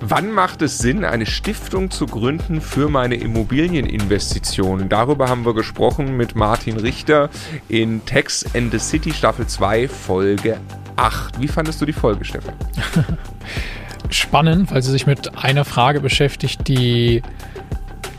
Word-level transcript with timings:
Wann 0.00 0.32
macht 0.32 0.60
es 0.62 0.78
Sinn, 0.78 1.04
eine 1.04 1.24
Stiftung 1.24 1.90
zu 1.90 2.06
gründen 2.06 2.60
für 2.60 2.88
meine 2.88 3.14
Immobilieninvestitionen? 3.14 4.88
Darüber 4.88 5.28
haben 5.28 5.46
wir 5.46 5.54
gesprochen 5.54 6.16
mit 6.16 6.34
Martin 6.34 6.76
Richter 6.76 7.30
in 7.68 8.04
Tex 8.04 8.44
and 8.54 8.72
the 8.72 8.78
City 8.78 9.12
Staffel 9.12 9.46
2 9.46 9.88
Folge 9.88 10.58
8. 10.96 11.40
Wie 11.40 11.48
fandest 11.48 11.80
du 11.80 11.86
die 11.86 11.92
Folge, 11.92 12.24
Stefan? 12.24 12.54
Spannend, 14.10 14.70
weil 14.70 14.82
sie 14.82 14.90
sich 14.90 15.06
mit 15.06 15.38
einer 15.38 15.64
Frage 15.64 16.00
beschäftigt, 16.00 16.68
die 16.68 17.22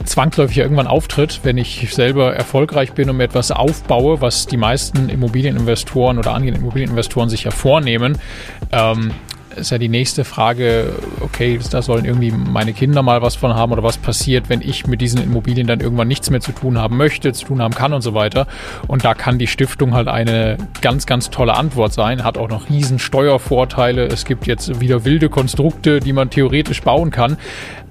zwangsläufig 0.05 0.57
irgendwann 0.57 0.88
auftritt, 0.88 1.42
wenn 1.44 1.57
ich 1.57 1.94
selber 1.94 2.36
erfolgreich 2.36 2.94
bin 2.94 3.10
und 3.10 3.18
mir 3.18 3.26
etwas 3.26 3.52
aufbaue, 3.52 4.21
was 4.21 4.48
die 4.48 4.57
meisten 4.57 5.10
Immobilieninvestoren 5.10 6.18
oder 6.18 6.34
angehenden 6.34 6.64
Immobilieninvestoren 6.64 7.30
sich 7.30 7.44
ja 7.44 7.52
vornehmen. 7.52 8.18
Ähm, 8.71 9.12
ist 9.56 9.72
ja 9.72 9.78
die 9.78 9.90
nächste 9.90 10.24
Frage, 10.24 10.94
okay, 11.21 11.60
da 11.71 11.82
sollen 11.82 12.06
irgendwie 12.06 12.32
meine 12.32 12.74
Kinder 12.74 13.02
mal 13.02 13.21
was 13.21 13.36
von 13.36 13.54
haben 13.54 13.71
oder 13.71 13.84
was 13.84 13.98
passiert, 13.98 14.50
wenn 14.50 14.62
ich 14.62 14.88
mit 14.88 15.02
diesen 15.02 15.21
Immobilien 15.21 15.68
dann 15.68 15.79
irgendwann 15.79 16.07
nichts 16.07 16.29
mehr 16.29 16.42
zu 16.42 16.52
tun 16.52 16.78
haben 16.78 16.98
möchte, 16.98 17.34
zu 17.34 17.46
tun 17.46 17.62
haben 17.62 17.74
kann 17.74 17.93
und 17.93 18.02
so 18.02 18.14
weiter. 18.14 18.48
Und 18.88 19.06
da 19.06 19.14
kann 19.14 19.38
die 19.38 19.48
Stiftung 19.48 19.93
halt 19.93 20.07
eine 20.07 20.57
ganz, 20.82 21.06
ganz 21.06 21.29
tolle 21.29 21.56
Antwort 21.56 21.93
sein, 21.93 22.24
hat 22.24 22.38
auch 22.38 22.50
noch 22.50 22.70
riesen 22.70 23.00
Steuervorteile. 23.00 24.06
Es 24.06 24.26
gibt 24.26 24.48
jetzt 24.48 24.79
wieder 24.79 25.06
wilde 25.06 25.29
Konstrukte, 25.29 26.00
die 26.00 26.14
man 26.14 26.29
theoretisch 26.29 26.82
bauen 26.82 27.12
kann. 27.12 27.37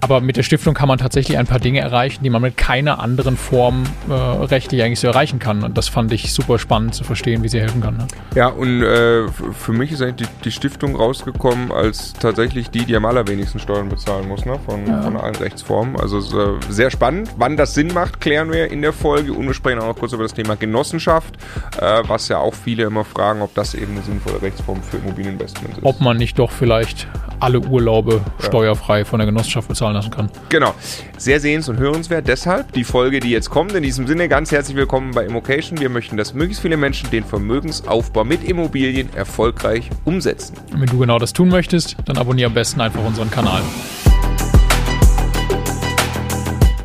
Aber 0.05 0.21
mit 0.21 0.37
der 0.37 0.43
Stiftung 0.43 0.75
kann 0.75 0.87
man 0.87 0.99
tatsächlich 0.99 1.39
ein 1.39 1.47
paar 1.47 1.61
Dinge 1.61 1.81
erreichen, 1.81 2.23
die 2.23 2.29
man 2.29 2.43
mit 2.43 2.59
keiner 2.59 2.99
anderen 2.99 3.39
Form 3.39 3.85
äh, 4.11 4.13
rechtlich 4.13 4.83
eigentlich 4.83 5.01
so 5.01 5.07
erreichen 5.07 5.39
kann. 5.39 5.63
Und 5.63 5.79
das 5.79 5.89
fand 5.89 6.13
ich 6.13 6.35
super 6.35 6.59
spannend 6.59 6.95
zu 6.95 7.05
verstehen, 7.05 7.43
wie 7.43 7.49
sie 7.49 7.59
helfen 7.59 7.81
kann. 7.81 7.97
Ne? 7.97 8.07
Ja, 8.35 8.49
und 8.49 8.83
äh, 8.83 9.27
für 9.29 9.73
mich 9.73 9.93
ist 9.93 10.03
eigentlich 10.03 10.29
die, 10.29 10.45
die, 10.45 10.51
Stiftung 10.51 10.95
rausgekommen 10.95 11.54
als 11.73 12.13
tatsächlich 12.13 12.71
die, 12.71 12.85
die 12.85 12.97
am 12.97 13.05
allerwenigsten 13.05 13.59
Steuern 13.59 13.89
bezahlen 13.89 14.29
muss, 14.29 14.45
ne? 14.45 14.59
von, 14.65 14.87
ja. 14.87 15.03
von 15.03 15.17
allen 15.17 15.37
Rechtsformen. 15.37 15.97
Also 15.97 16.19
äh, 16.19 16.61
sehr 16.69 16.91
spannend. 16.91 17.31
Wann 17.37 17.57
das 17.57 17.75
Sinn 17.75 17.93
macht, 17.93 18.21
klären 18.21 18.53
wir 18.53 18.71
in 18.71 18.83
der 18.83 18.93
Folge. 18.93 19.33
Und 19.33 19.47
wir 19.47 19.55
sprechen 19.55 19.81
auch 19.81 19.87
noch 19.87 19.97
kurz 19.97 20.13
über 20.13 20.23
das 20.23 20.35
Thema 20.35 20.57
Genossenschaft, 20.57 21.37
äh, 21.81 22.03
was 22.07 22.29
ja 22.29 22.39
auch 22.39 22.55
viele 22.55 22.85
immer 22.85 23.05
fragen, 23.05 23.43
ob 23.43 23.55
das 23.55 23.75
eben 23.75 23.93
eine 23.93 24.03
sinnvolle 24.03 24.43
Rechtsform 24.43 24.83
für 24.83 24.99
Immobilieninvestments 24.99 25.79
ist. 25.79 25.85
Ob 25.85 26.01
man 26.01 26.17
nicht 26.17 26.39
doch 26.39 26.51
vielleicht 26.51 27.09
alle 27.41 27.61
Urlaube 27.61 28.21
ja. 28.39 28.47
steuerfrei 28.47 29.05
von 29.05 29.19
der 29.19 29.27
Genossenschaft 29.27 29.69
bezahlen 29.69 29.95
lassen 29.95 30.11
kann. 30.11 30.31
Genau. 30.49 30.75
Sehr 31.17 31.41
sehens- 31.41 31.69
und 31.69 31.79
hörenswert. 31.79 32.29
Deshalb 32.29 32.73
die 32.73 32.85
Folge, 32.85 33.21
die 33.21 33.31
jetzt 33.31 33.51
kommt. 33.51 33.73
In 33.73 33.83
diesem 33.83 34.07
Sinne 34.07 34.29
ganz 34.29 34.53
herzlich 34.53 34.77
willkommen 34.77 35.13
bei 35.13 35.25
Immocation. 35.25 35.81
Wir 35.81 35.89
möchten, 35.89 36.17
dass 36.17 36.35
möglichst 36.35 36.63
viele 36.63 36.77
Menschen 36.77 37.11
den 37.11 37.25
Vermögensaufbau 37.25 38.25
mit 38.25 38.45
Immobilien 38.45 39.13
erfolgreich 39.15 39.91
umsetzen. 40.05 40.55
Und 40.73 40.81
wenn 40.81 40.89
du 40.89 40.99
genau 40.99 41.19
das 41.19 41.33
tun 41.33 41.49
möchtest, 41.49 41.97
dann 42.05 42.19
abonniere 42.19 42.49
am 42.49 42.55
besten 42.55 42.81
einfach 42.81 43.05
unseren 43.05 43.31
Kanal. 43.31 43.63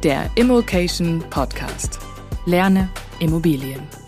Der 0.04 0.30
Immocation 0.36 1.22
Podcast. 1.30 2.00
Lerne 2.46 2.88
Immobilien. 3.20 3.99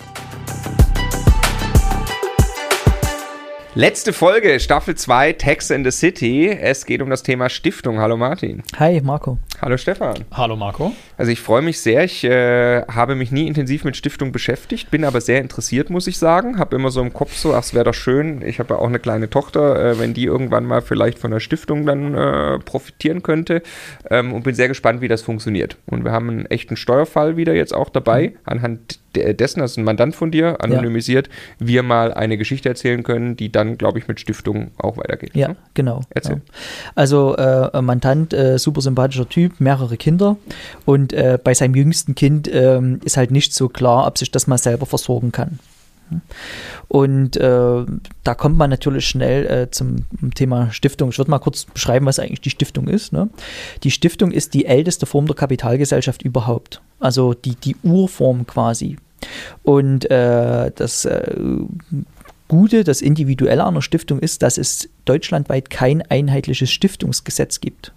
Letzte 3.73 4.11
Folge, 4.11 4.59
Staffel 4.59 4.95
2, 4.95 5.31
Text 5.31 5.71
in 5.71 5.85
the 5.85 5.91
City. 5.91 6.49
Es 6.49 6.85
geht 6.85 7.01
um 7.01 7.09
das 7.09 7.23
Thema 7.23 7.47
Stiftung. 7.47 7.99
Hallo 7.99 8.17
Martin. 8.17 8.63
Hi 8.77 8.99
Marco. 8.99 9.37
Hallo 9.61 9.77
Stefan. 9.77 10.15
Hallo 10.31 10.55
Marco. 10.55 10.91
Also 11.19 11.31
ich 11.31 11.39
freue 11.39 11.61
mich 11.61 11.79
sehr. 11.79 12.03
Ich 12.03 12.23
äh, 12.23 12.81
habe 12.87 13.13
mich 13.13 13.31
nie 13.31 13.45
intensiv 13.45 13.83
mit 13.83 13.95
Stiftung 13.95 14.31
beschäftigt, 14.31 14.89
bin 14.89 15.05
aber 15.05 15.21
sehr 15.21 15.39
interessiert, 15.39 15.91
muss 15.91 16.07
ich 16.07 16.17
sagen. 16.17 16.57
Habe 16.57 16.75
immer 16.75 16.89
so 16.89 16.99
im 16.99 17.13
Kopf 17.13 17.35
so, 17.35 17.53
ach, 17.53 17.59
es 17.59 17.75
wäre 17.75 17.85
doch 17.85 17.93
schön. 17.93 18.41
Ich 18.41 18.57
habe 18.57 18.73
ja 18.73 18.79
auch 18.79 18.87
eine 18.87 18.97
kleine 18.97 19.29
Tochter, 19.29 19.91
äh, 19.91 19.99
wenn 19.99 20.15
die 20.15 20.25
irgendwann 20.25 20.65
mal 20.65 20.81
vielleicht 20.81 21.19
von 21.19 21.29
der 21.29 21.39
Stiftung 21.39 21.85
dann 21.85 22.15
äh, 22.15 22.57
profitieren 22.57 23.21
könnte. 23.21 23.61
Ähm, 24.09 24.33
und 24.33 24.43
bin 24.43 24.55
sehr 24.55 24.67
gespannt, 24.67 24.99
wie 25.01 25.07
das 25.07 25.21
funktioniert. 25.21 25.77
Und 25.85 26.05
wir 26.05 26.11
haben 26.11 26.31
einen 26.31 26.45
echten 26.47 26.75
Steuerfall 26.75 27.37
wieder 27.37 27.53
jetzt 27.53 27.75
auch 27.75 27.89
dabei, 27.89 28.29
mhm. 28.29 28.37
anhand 28.45 28.99
dessen, 29.15 29.59
das 29.59 29.71
ist 29.71 29.77
ein 29.77 29.83
Mandant 29.83 30.15
von 30.15 30.31
dir, 30.31 30.63
anonymisiert, 30.63 31.27
ja. 31.27 31.67
wir 31.67 31.83
mal 31.83 32.13
eine 32.13 32.37
Geschichte 32.37 32.69
erzählen 32.69 33.03
können, 33.03 33.35
die 33.35 33.51
dann, 33.51 33.77
glaube 33.77 33.99
ich, 33.99 34.07
mit 34.07 34.19
Stiftung 34.19 34.71
auch 34.77 34.97
weitergeht. 34.97 35.31
Ja, 35.35 35.49
ne? 35.49 35.55
genau. 35.73 36.01
Erzähl. 36.09 36.35
Ja. 36.35 36.53
Also 36.95 37.35
äh, 37.35 37.81
Mandant, 37.81 38.33
äh, 38.33 38.57
super 38.57 38.81
sympathischer 38.81 39.27
Typ, 39.27 39.50
mehrere 39.59 39.97
Kinder 39.97 40.37
und 40.85 41.13
äh, 41.13 41.37
bei 41.43 41.53
seinem 41.53 41.75
jüngsten 41.75 42.15
Kind 42.15 42.49
ähm, 42.51 42.99
ist 43.03 43.17
halt 43.17 43.31
nicht 43.31 43.53
so 43.53 43.69
klar, 43.69 44.07
ob 44.07 44.17
sich 44.17 44.31
das 44.31 44.47
mal 44.47 44.57
selber 44.57 44.85
versorgen 44.85 45.31
kann. 45.31 45.59
Und 46.87 47.37
äh, 47.37 47.85
da 48.23 48.35
kommt 48.35 48.57
man 48.57 48.69
natürlich 48.69 49.07
schnell 49.07 49.45
äh, 49.45 49.71
zum 49.71 50.05
Thema 50.35 50.71
Stiftung. 50.71 51.09
Ich 51.09 51.17
würde 51.17 51.31
mal 51.31 51.39
kurz 51.39 51.65
beschreiben, 51.65 52.05
was 52.05 52.19
eigentlich 52.19 52.41
die 52.41 52.49
Stiftung 52.49 52.87
ist. 52.87 53.13
Ne? 53.13 53.29
Die 53.83 53.91
Stiftung 53.91 54.31
ist 54.31 54.53
die 54.53 54.65
älteste 54.65 55.05
Form 55.05 55.25
der 55.25 55.35
Kapitalgesellschaft 55.35 56.21
überhaupt. 56.21 56.81
Also 56.99 57.33
die, 57.33 57.55
die 57.55 57.77
Urform 57.83 58.45
quasi. 58.45 58.97
Und 59.63 60.09
äh, 60.11 60.71
das 60.75 61.05
äh, 61.05 61.33
Gute, 62.47 62.83
das 62.83 63.01
Individuelle 63.01 63.63
an 63.63 63.75
der 63.75 63.81
Stiftung 63.81 64.19
ist, 64.19 64.43
dass 64.43 64.57
es 64.57 64.89
deutschlandweit 65.05 65.69
kein 65.69 66.01
einheitliches 66.01 66.69
Stiftungsgesetz 66.69 67.61
gibt. 67.61 67.93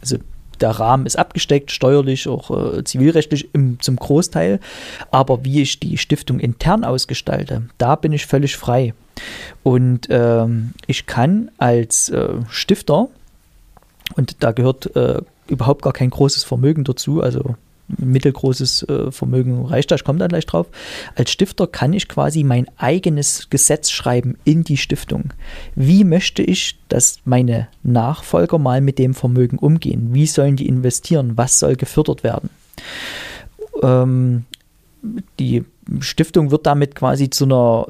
Also 0.00 0.18
der 0.60 0.70
Rahmen 0.70 1.06
ist 1.06 1.18
abgesteckt, 1.18 1.70
steuerlich, 1.70 2.28
auch 2.28 2.50
äh, 2.50 2.84
zivilrechtlich 2.84 3.50
im, 3.52 3.80
zum 3.80 3.96
Großteil. 3.96 4.60
Aber 5.10 5.44
wie 5.44 5.62
ich 5.62 5.80
die 5.80 5.98
Stiftung 5.98 6.40
intern 6.40 6.84
ausgestalte, 6.84 7.62
da 7.78 7.96
bin 7.96 8.12
ich 8.12 8.26
völlig 8.26 8.56
frei. 8.56 8.94
Und 9.62 10.08
ähm, 10.10 10.72
ich 10.86 11.06
kann 11.06 11.50
als 11.58 12.08
äh, 12.08 12.34
Stifter, 12.48 13.08
und 14.16 14.42
da 14.42 14.52
gehört 14.52 14.94
äh, 14.96 15.20
überhaupt 15.48 15.82
gar 15.82 15.92
kein 15.92 16.10
großes 16.10 16.44
Vermögen 16.44 16.84
dazu, 16.84 17.22
also 17.22 17.56
mittelgroßes 17.96 18.82
äh, 18.84 19.10
Vermögen 19.10 19.64
reicht 19.66 19.90
ich 19.92 20.04
komme 20.04 20.18
da 20.18 20.26
gleich 20.26 20.46
drauf. 20.46 20.66
Als 21.14 21.30
Stifter 21.30 21.66
kann 21.66 21.92
ich 21.92 22.08
quasi 22.08 22.44
mein 22.44 22.66
eigenes 22.76 23.48
Gesetz 23.50 23.90
schreiben 23.90 24.36
in 24.44 24.64
die 24.64 24.76
Stiftung. 24.76 25.32
Wie 25.74 26.04
möchte 26.04 26.42
ich, 26.42 26.78
dass 26.88 27.20
meine 27.24 27.68
Nachfolger 27.82 28.58
mal 28.58 28.80
mit 28.80 28.98
dem 28.98 29.14
Vermögen 29.14 29.58
umgehen? 29.58 30.10
Wie 30.12 30.26
sollen 30.26 30.56
die 30.56 30.68
investieren? 30.68 31.36
Was 31.36 31.58
soll 31.58 31.76
gefördert 31.76 32.22
werden? 32.22 32.50
Ähm, 33.82 34.44
die 35.38 35.64
Stiftung 36.00 36.50
wird 36.50 36.66
damit 36.66 36.94
quasi 36.94 37.30
zu 37.30 37.44
einer, 37.44 37.86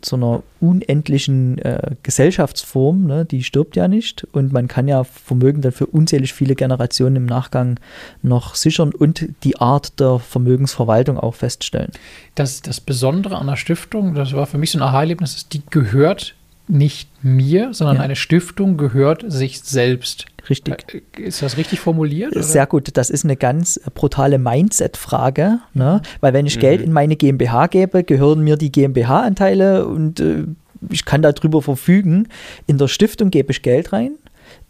zu 0.00 0.16
einer 0.16 0.42
unendlichen 0.60 1.58
äh, 1.58 1.92
Gesellschaftsform, 2.02 3.06
ne? 3.06 3.24
die 3.24 3.44
stirbt 3.44 3.76
ja 3.76 3.88
nicht 3.88 4.26
und 4.32 4.52
man 4.52 4.68
kann 4.68 4.88
ja 4.88 5.04
Vermögen 5.04 5.60
dann 5.60 5.72
für 5.72 5.86
unzählig 5.86 6.32
viele 6.32 6.54
Generationen 6.54 7.16
im 7.16 7.26
Nachgang 7.26 7.78
noch 8.22 8.54
sichern 8.54 8.92
und 8.94 9.28
die 9.44 9.58
Art 9.58 10.00
der 10.00 10.18
Vermögensverwaltung 10.18 11.18
auch 11.18 11.34
feststellen. 11.34 11.90
Das, 12.34 12.62
das 12.62 12.80
Besondere 12.80 13.36
an 13.36 13.46
der 13.46 13.56
Stiftung, 13.56 14.14
das 14.14 14.32
war 14.32 14.46
für 14.46 14.58
mich 14.58 14.70
so 14.70 14.78
ein 14.78 14.82
Aha-Erlebnis, 14.82 15.36
ist, 15.36 15.52
die 15.52 15.62
gehört 15.70 16.34
nicht 16.66 17.10
mir, 17.22 17.74
sondern 17.74 17.96
ja. 17.96 18.02
eine 18.02 18.16
Stiftung 18.16 18.76
gehört 18.76 19.24
sich 19.28 19.60
selbst. 19.60 20.26
Richtig. 20.48 21.02
Äh, 21.16 21.22
ist 21.22 21.42
das 21.42 21.56
richtig 21.56 21.80
formuliert? 21.80 22.32
Oder? 22.32 22.42
Sehr 22.42 22.66
gut. 22.66 22.96
Das 22.96 23.10
ist 23.10 23.24
eine 23.24 23.36
ganz 23.36 23.80
brutale 23.94 24.38
Mindset-Frage. 24.38 25.60
Ne? 25.72 26.02
Weil 26.20 26.32
wenn 26.32 26.46
ich 26.46 26.56
mhm. 26.56 26.60
Geld 26.60 26.80
in 26.80 26.92
meine 26.92 27.16
GmbH 27.16 27.66
gebe, 27.68 28.04
gehören 28.04 28.42
mir 28.42 28.56
die 28.56 28.72
GmbH-Anteile 28.72 29.86
und 29.86 30.20
äh, 30.20 30.44
ich 30.90 31.04
kann 31.04 31.22
darüber 31.22 31.62
verfügen. 31.62 32.28
In 32.66 32.78
der 32.78 32.88
Stiftung 32.88 33.30
gebe 33.30 33.52
ich 33.52 33.62
Geld 33.62 33.92
rein. 33.92 34.12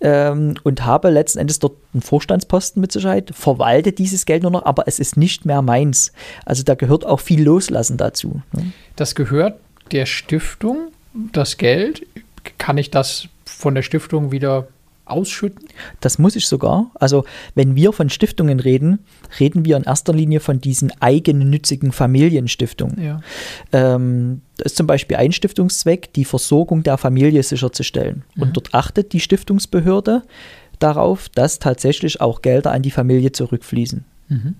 Ähm, 0.00 0.54
und 0.62 0.84
habe 0.84 1.10
letzten 1.10 1.40
Endes 1.40 1.58
dort 1.58 1.76
einen 1.92 2.02
Vorstandsposten 2.02 2.80
mit 2.80 2.92
Sicherheit, 2.92 3.32
verwalte 3.34 3.92
dieses 3.92 4.24
Geld 4.24 4.42
nur 4.42 4.52
noch, 4.52 4.64
aber 4.64 4.84
es 4.86 4.98
ist 4.98 5.16
nicht 5.16 5.44
mehr 5.44 5.62
meins. 5.62 6.12
Also 6.44 6.62
da 6.62 6.74
gehört 6.74 7.04
auch 7.04 7.20
viel 7.20 7.42
Loslassen 7.42 7.96
dazu. 7.96 8.40
Ne? 8.52 8.72
Das 8.96 9.14
gehört 9.14 9.58
der 9.92 10.06
Stiftung 10.06 10.88
das 11.32 11.56
Geld, 11.56 12.06
kann 12.58 12.78
ich 12.78 12.90
das 12.90 13.28
von 13.44 13.74
der 13.74 13.82
Stiftung 13.82 14.32
wieder 14.32 14.68
ausschütten? 15.06 15.68
Das 16.00 16.18
muss 16.18 16.36
ich 16.36 16.46
sogar. 16.46 16.90
Also 16.94 17.24
wenn 17.54 17.76
wir 17.76 17.92
von 17.92 18.10
Stiftungen 18.10 18.60
reden, 18.60 19.00
reden 19.38 19.64
wir 19.64 19.76
in 19.76 19.84
erster 19.84 20.12
Linie 20.12 20.40
von 20.40 20.60
diesen 20.60 20.92
eigennützigen 21.00 21.92
Familienstiftungen. 21.92 23.02
Ja. 23.02 23.20
Ähm, 23.72 24.40
das 24.56 24.72
ist 24.72 24.76
zum 24.76 24.86
Beispiel 24.86 25.16
ein 25.16 25.32
Stiftungszweck, 25.32 26.12
die 26.12 26.24
Versorgung 26.24 26.82
der 26.82 26.98
Familie 26.98 27.42
sicherzustellen. 27.42 28.24
Mhm. 28.34 28.42
Und 28.42 28.56
dort 28.56 28.74
achtet 28.74 29.12
die 29.12 29.20
Stiftungsbehörde 29.20 30.22
darauf, 30.78 31.28
dass 31.28 31.58
tatsächlich 31.58 32.20
auch 32.20 32.42
Gelder 32.42 32.72
an 32.72 32.82
die 32.82 32.90
Familie 32.90 33.32
zurückfließen. 33.32 34.04
Mhm. 34.28 34.54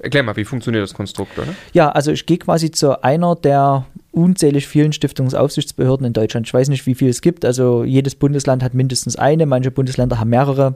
Erklär 0.00 0.22
mal, 0.22 0.36
wie 0.36 0.44
funktioniert 0.44 0.82
das 0.82 0.94
Konstrukt, 0.94 1.36
oder? 1.38 1.54
Ja, 1.72 1.90
also 1.90 2.12
ich 2.12 2.24
gehe 2.24 2.38
quasi 2.38 2.70
zu 2.70 3.02
einer 3.02 3.34
der 3.34 3.86
unzählig 4.18 4.66
vielen 4.66 4.92
Stiftungsaufsichtsbehörden 4.92 6.06
in 6.06 6.12
Deutschland. 6.12 6.46
Ich 6.46 6.54
weiß 6.54 6.68
nicht, 6.68 6.86
wie 6.86 6.94
viel 6.94 7.08
es 7.08 7.20
gibt. 7.20 7.44
Also 7.44 7.84
jedes 7.84 8.16
Bundesland 8.16 8.62
hat 8.62 8.74
mindestens 8.74 9.16
eine, 9.16 9.46
manche 9.46 9.70
Bundesländer 9.70 10.18
haben 10.18 10.30
mehrere. 10.30 10.74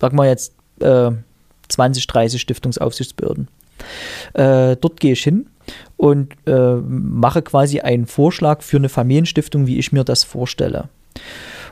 Sagen 0.00 0.18
wir 0.18 0.26
jetzt 0.26 0.52
äh, 0.80 1.12
20, 1.68 2.06
30 2.06 2.40
Stiftungsaufsichtsbehörden. 2.40 3.48
Äh, 4.34 4.76
dort 4.76 4.98
gehe 5.00 5.12
ich 5.12 5.22
hin 5.22 5.46
und 5.96 6.34
äh, 6.46 6.74
mache 6.76 7.42
quasi 7.42 7.80
einen 7.80 8.06
Vorschlag 8.06 8.62
für 8.62 8.78
eine 8.78 8.88
Familienstiftung, 8.88 9.66
wie 9.66 9.78
ich 9.78 9.92
mir 9.92 10.02
das 10.02 10.24
vorstelle. 10.24 10.88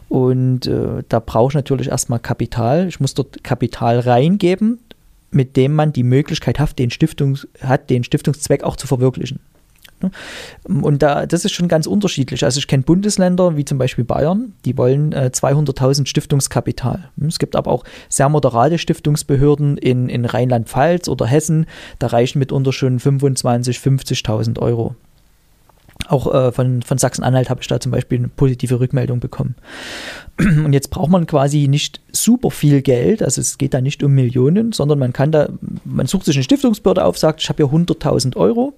Und 0.08 0.66
äh, 0.66 1.02
da 1.08 1.18
brauche 1.18 1.50
ich 1.50 1.54
natürlich 1.54 1.88
erstmal 1.88 2.20
Kapital. 2.20 2.86
Ich 2.86 3.00
muss 3.00 3.14
dort 3.14 3.42
Kapital 3.42 3.98
reingeben, 3.98 4.78
mit 5.30 5.56
dem 5.56 5.74
man 5.74 5.92
die 5.92 6.04
Möglichkeit 6.04 6.60
hat, 6.60 6.78
den, 6.78 6.90
Stiftungs 6.90 7.48
hat, 7.60 7.90
den 7.90 8.04
Stiftungszweck 8.04 8.62
auch 8.62 8.76
zu 8.76 8.86
verwirklichen. 8.86 9.40
Ne? 10.02 10.10
Und 10.64 11.02
da, 11.02 11.26
das 11.26 11.44
ist 11.44 11.52
schon 11.52 11.68
ganz 11.68 11.86
unterschiedlich. 11.86 12.44
Also 12.44 12.58
ich 12.58 12.66
kenne 12.66 12.82
Bundesländer 12.82 13.56
wie 13.56 13.64
zum 13.64 13.78
Beispiel 13.78 14.04
Bayern, 14.04 14.52
die 14.64 14.76
wollen 14.76 15.12
äh, 15.12 15.30
200.000 15.32 16.06
Stiftungskapital. 16.06 17.10
Hm, 17.18 17.28
es 17.28 17.38
gibt 17.38 17.56
aber 17.56 17.70
auch 17.70 17.84
sehr 18.08 18.28
moderate 18.28 18.78
Stiftungsbehörden 18.78 19.76
in, 19.76 20.08
in 20.08 20.24
Rheinland-Pfalz 20.24 21.08
oder 21.08 21.26
Hessen, 21.26 21.66
da 21.98 22.08
reichen 22.08 22.38
mitunter 22.38 22.72
schon 22.72 22.98
25.000, 22.98 23.80
50.000 23.80 24.58
Euro. 24.58 24.96
Auch 26.08 26.32
äh, 26.32 26.52
von, 26.52 26.82
von 26.82 26.98
Sachsen-Anhalt 26.98 27.48
habe 27.48 27.62
ich 27.62 27.68
da 27.68 27.80
zum 27.80 27.92
Beispiel 27.92 28.18
eine 28.18 28.28
positive 28.28 28.78
Rückmeldung 28.78 29.20
bekommen. 29.20 29.54
Und 30.38 30.72
jetzt 30.72 30.90
braucht 30.90 31.10
man 31.10 31.26
quasi 31.26 31.68
nicht 31.68 32.00
super 32.12 32.50
viel 32.50 32.82
Geld, 32.82 33.22
also 33.22 33.40
es 33.40 33.56
geht 33.56 33.72
da 33.72 33.80
nicht 33.80 34.02
um 34.02 34.12
Millionen, 34.12 34.72
sondern 34.72 34.98
man 34.98 35.12
kann 35.12 35.30
da, 35.30 35.48
man 35.84 36.06
sucht 36.06 36.26
sich 36.26 36.36
eine 36.36 36.42
Stiftungsbehörde 36.42 37.04
auf, 37.04 37.16
sagt, 37.16 37.40
ich 37.40 37.48
habe 37.48 37.64
hier 37.64 37.72
100.000 37.72 38.36
Euro, 38.36 38.74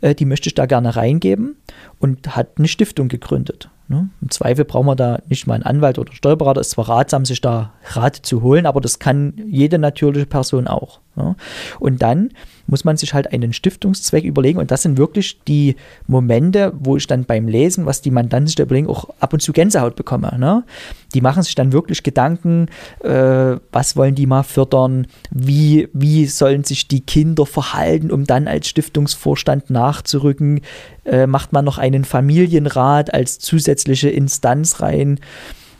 äh, 0.00 0.14
die 0.14 0.24
möchte 0.24 0.48
ich 0.48 0.54
da 0.54 0.66
gerne 0.66 0.96
reingeben 0.96 1.56
und 2.00 2.36
hat 2.36 2.58
eine 2.58 2.68
Stiftung 2.68 3.08
gegründet. 3.08 3.70
Ne? 3.88 4.10
Im 4.20 4.30
Zweifel 4.30 4.64
braucht 4.64 4.84
man 4.84 4.96
da 4.96 5.20
nicht 5.28 5.46
mal 5.46 5.54
einen 5.54 5.62
Anwalt 5.62 5.98
oder 5.98 6.10
einen 6.10 6.16
Steuerberater. 6.16 6.60
Es 6.60 6.68
ist 6.68 6.72
zwar 6.72 6.90
ratsam, 6.90 7.24
sich 7.24 7.40
da 7.40 7.72
Rat 7.84 8.16
zu 8.16 8.42
holen, 8.42 8.66
aber 8.66 8.80
das 8.82 8.98
kann 8.98 9.34
jede 9.46 9.78
natürliche 9.78 10.26
Person 10.26 10.66
auch. 10.66 11.00
Ja? 11.16 11.36
Und 11.80 12.02
dann 12.02 12.30
muss 12.68 12.84
man 12.84 12.96
sich 12.96 13.14
halt 13.14 13.32
einen 13.32 13.52
Stiftungszweck 13.52 14.24
überlegen. 14.24 14.58
Und 14.58 14.70
das 14.70 14.82
sind 14.82 14.98
wirklich 14.98 15.40
die 15.48 15.74
Momente, 16.06 16.72
wo 16.78 16.96
ich 16.96 17.06
dann 17.06 17.24
beim 17.24 17.48
Lesen, 17.48 17.86
was 17.86 18.02
die 18.02 18.10
Mandanten 18.10 18.46
sich 18.46 18.56
da 18.56 18.62
überlegen, 18.64 18.86
auch 18.86 19.08
ab 19.20 19.32
und 19.32 19.40
zu 19.40 19.52
Gänsehaut 19.52 19.96
bekomme. 19.96 20.36
Ne? 20.38 20.64
Die 21.14 21.22
machen 21.22 21.42
sich 21.42 21.54
dann 21.54 21.72
wirklich 21.72 22.02
Gedanken, 22.02 22.66
äh, 23.02 23.56
was 23.72 23.96
wollen 23.96 24.14
die 24.14 24.26
mal 24.26 24.42
fördern, 24.42 25.06
wie, 25.30 25.88
wie 25.94 26.26
sollen 26.26 26.62
sich 26.62 26.86
die 26.86 27.00
Kinder 27.00 27.46
verhalten, 27.46 28.10
um 28.10 28.24
dann 28.24 28.46
als 28.46 28.68
Stiftungsvorstand 28.68 29.70
nachzurücken. 29.70 30.60
Äh, 31.04 31.26
macht 31.26 31.52
man 31.54 31.64
noch 31.64 31.78
einen 31.78 32.04
Familienrat 32.04 33.14
als 33.14 33.38
zusätzliche 33.38 34.10
Instanz 34.10 34.80
rein? 34.82 35.18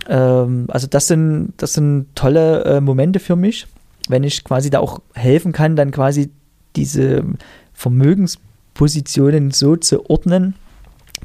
Ähm, 0.09 0.65
also 0.69 0.87
das 0.87 1.07
sind, 1.07 1.53
das 1.59 1.75
sind 1.75 2.07
tolle 2.15 2.65
äh, 2.65 2.81
Momente 2.81 3.21
für 3.21 3.37
mich 3.37 3.67
wenn 4.09 4.25
ich 4.25 4.43
quasi 4.43 4.71
da 4.71 4.81
auch 4.81 5.01
helfen 5.15 5.53
kann, 5.53 5.77
dann 5.77 5.91
quasi 5.91 6.31
diese 6.77 7.25
Vermögenspositionen 7.73 9.51
so 9.51 9.77
zu 9.77 10.09
ordnen, 10.09 10.55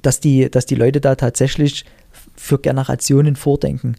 dass 0.02 0.20
die, 0.20 0.50
dass 0.50 0.66
die 0.66 0.76
Leute 0.76 1.02
da 1.02 1.16
tatsächlich 1.16 1.86
für 2.36 2.60
Generationen 2.60 3.36
vordenken. 3.36 3.96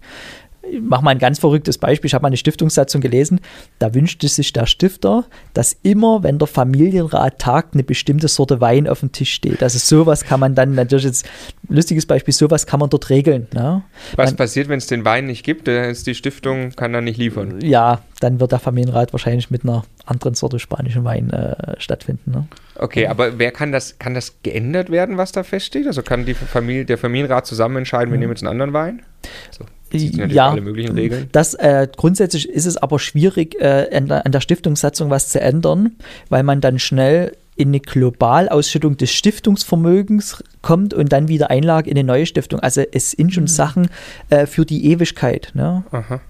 Ich 0.71 0.81
mache 0.81 1.05
mal 1.05 1.11
ein 1.11 1.19
ganz 1.19 1.39
verrücktes 1.39 1.79
Beispiel. 1.79 2.09
Ich 2.09 2.15
habe 2.15 2.23
mal 2.23 2.29
eine 2.29 2.37
Stiftungssatzung 2.37 3.01
gelesen. 3.01 3.41
Da 3.79 3.95
wünschte 3.95 4.29
sich 4.29 4.53
der 4.53 4.67
Stifter, 4.67 5.25
dass 5.53 5.77
immer, 5.83 6.23
wenn 6.23 6.39
der 6.39 6.49
Familienrat 6.49 7.39
tagt, 7.39 7.75
eine 7.75 7.85
bestimmte 7.85 8.29
Sorte 8.29 8.61
Wein 8.61 8.89
auf 8.89 9.01
dem 9.01 9.13
Tisch 9.13 9.33
steht. 9.33 9.63
Also 9.63 9.79
sowas 9.79 10.25
kann 10.25 10.41
man 10.41 10.55
dann 10.55 10.75
natürlich 10.75 11.05
jetzt, 11.05 11.27
lustiges 11.69 12.07
Beispiel, 12.07 12.35
sowas 12.35 12.67
kann 12.67 12.81
man 12.81 12.91
dort 12.91 13.11
regeln. 13.11 13.47
Ne? 13.53 13.83
Was 14.17 14.31
man, 14.31 14.37
passiert, 14.37 14.69
wenn 14.69 14.79
es 14.79 14.87
den 14.87 15.05
Wein 15.05 15.27
nicht 15.27 15.45
gibt? 15.45 15.69
Dann 15.69 15.91
ist 15.91 16.07
die 16.07 16.15
Stiftung, 16.15 16.71
kann 16.73 16.93
dann 16.93 17.05
nicht 17.05 17.19
liefern. 17.19 17.61
Ja, 17.61 18.01
dann 18.21 18.41
wird 18.41 18.53
der 18.53 18.59
Familienrat 18.59 19.13
wahrscheinlich 19.13 19.51
mit 19.51 19.65
einer 19.65 19.85
anderen 20.07 20.35
Sorte 20.35 20.59
spanischen 20.59 21.05
Wein 21.05 21.31
äh, 21.31 21.79
stattfinden. 21.79 22.31
Ne? 22.31 22.47
Okay, 22.77 23.07
aber 23.07 23.39
wer 23.39 23.53
kann 23.53 23.73
das, 23.73 23.99
kann 23.99 24.15
das 24.15 24.43
geändert 24.43 24.91
werden, 24.91 25.17
was 25.17 25.33
da 25.33 25.43
feststeht? 25.43 25.87
Also 25.87 26.03
kann 26.03 26.25
die 26.25 26.35
Familie, 26.35 26.85
der 26.85 26.99
Familienrat 26.99 27.47
zusammen 27.47 27.79
entscheiden, 27.79 28.11
wir 28.11 28.17
mhm. 28.17 28.21
nehmen 28.21 28.33
jetzt 28.33 28.43
einen 28.43 28.51
anderen 28.51 28.73
Wein? 28.73 29.03
So, 29.51 29.65
ja, 29.99 30.51
alle 30.51 30.61
möglichen 30.61 30.95
Regeln. 30.95 31.29
Das, 31.33 31.55
äh, 31.55 31.89
grundsätzlich 31.97 32.49
ist 32.49 32.67
es 32.67 32.77
aber 32.77 32.99
schwierig, 32.99 33.61
äh, 33.61 33.89
an, 33.97 34.07
der, 34.09 34.27
an 34.27 34.33
der 34.33 34.41
Stiftungssatzung 34.41 35.11
was 35.11 35.29
zu 35.29 35.41
ändern, 35.41 35.93
weil 36.29 36.43
man 36.43 36.61
dann 36.61 36.79
schnell 36.79 37.37
in 37.57 37.69
eine 37.69 37.81
Globalausschüttung 37.81 38.97
des 38.97 39.13
Stiftungsvermögens 39.13 40.43
kommt 40.61 40.93
und 40.93 41.13
dann 41.13 41.29
wieder 41.29 41.51
Einlage 41.51 41.89
in 41.89 41.97
eine 41.97 42.07
neue 42.07 42.27
Stiftung. 42.27 42.61
Also 42.61 42.83
es 42.91 43.13
sind 43.13 43.33
schon 43.33 43.45
mhm. 43.45 43.49
Sachen 43.49 43.89
äh, 44.31 44.47
für 44.47 44.67
die 44.67 44.87
Ewigkeit. 44.87 45.53
Ne? 45.55 45.85
Aha. 45.93 46.21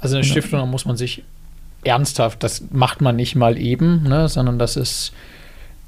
Also 0.00 0.16
eine 0.16 0.24
Stiftung, 0.24 0.60
da 0.60 0.66
muss 0.66 0.84
man 0.84 0.96
sich 0.96 1.24
ernsthaft, 1.84 2.42
das 2.42 2.62
macht 2.70 3.00
man 3.00 3.16
nicht 3.16 3.34
mal 3.34 3.56
eben, 3.56 4.02
ne, 4.02 4.28
sondern 4.28 4.58
das 4.58 4.76
ist, 4.76 5.12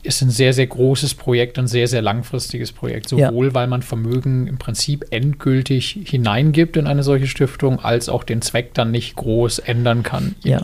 ist 0.03 0.23
ein 0.23 0.31
sehr, 0.31 0.53
sehr 0.53 0.67
großes 0.67 1.15
Projekt, 1.15 1.59
ein 1.59 1.67
sehr, 1.67 1.87
sehr 1.87 2.03
langfristiges 2.03 2.73
Projekt. 2.73 3.09
Sowohl, 3.09 3.49
ja. 3.49 3.55
weil 3.55 3.67
man 3.67 3.83
Vermögen 3.83 4.47
im 4.47 4.59
Prinzip 4.59 5.05
endgültig 5.11 5.99
hineingibt 6.05 6.77
in 6.77 6.87
eine 6.87 7.03
solche 7.03 7.27
Stiftung, 7.27 7.81
als 7.81 8.09
auch 8.09 8.25
den 8.25 8.43
Zweck 8.43 8.75
dann 8.75 8.91
nicht 8.91 9.17
groß 9.17 9.59
ändern 9.61 10.03
kann. 10.03 10.35
Ja. 10.43 10.63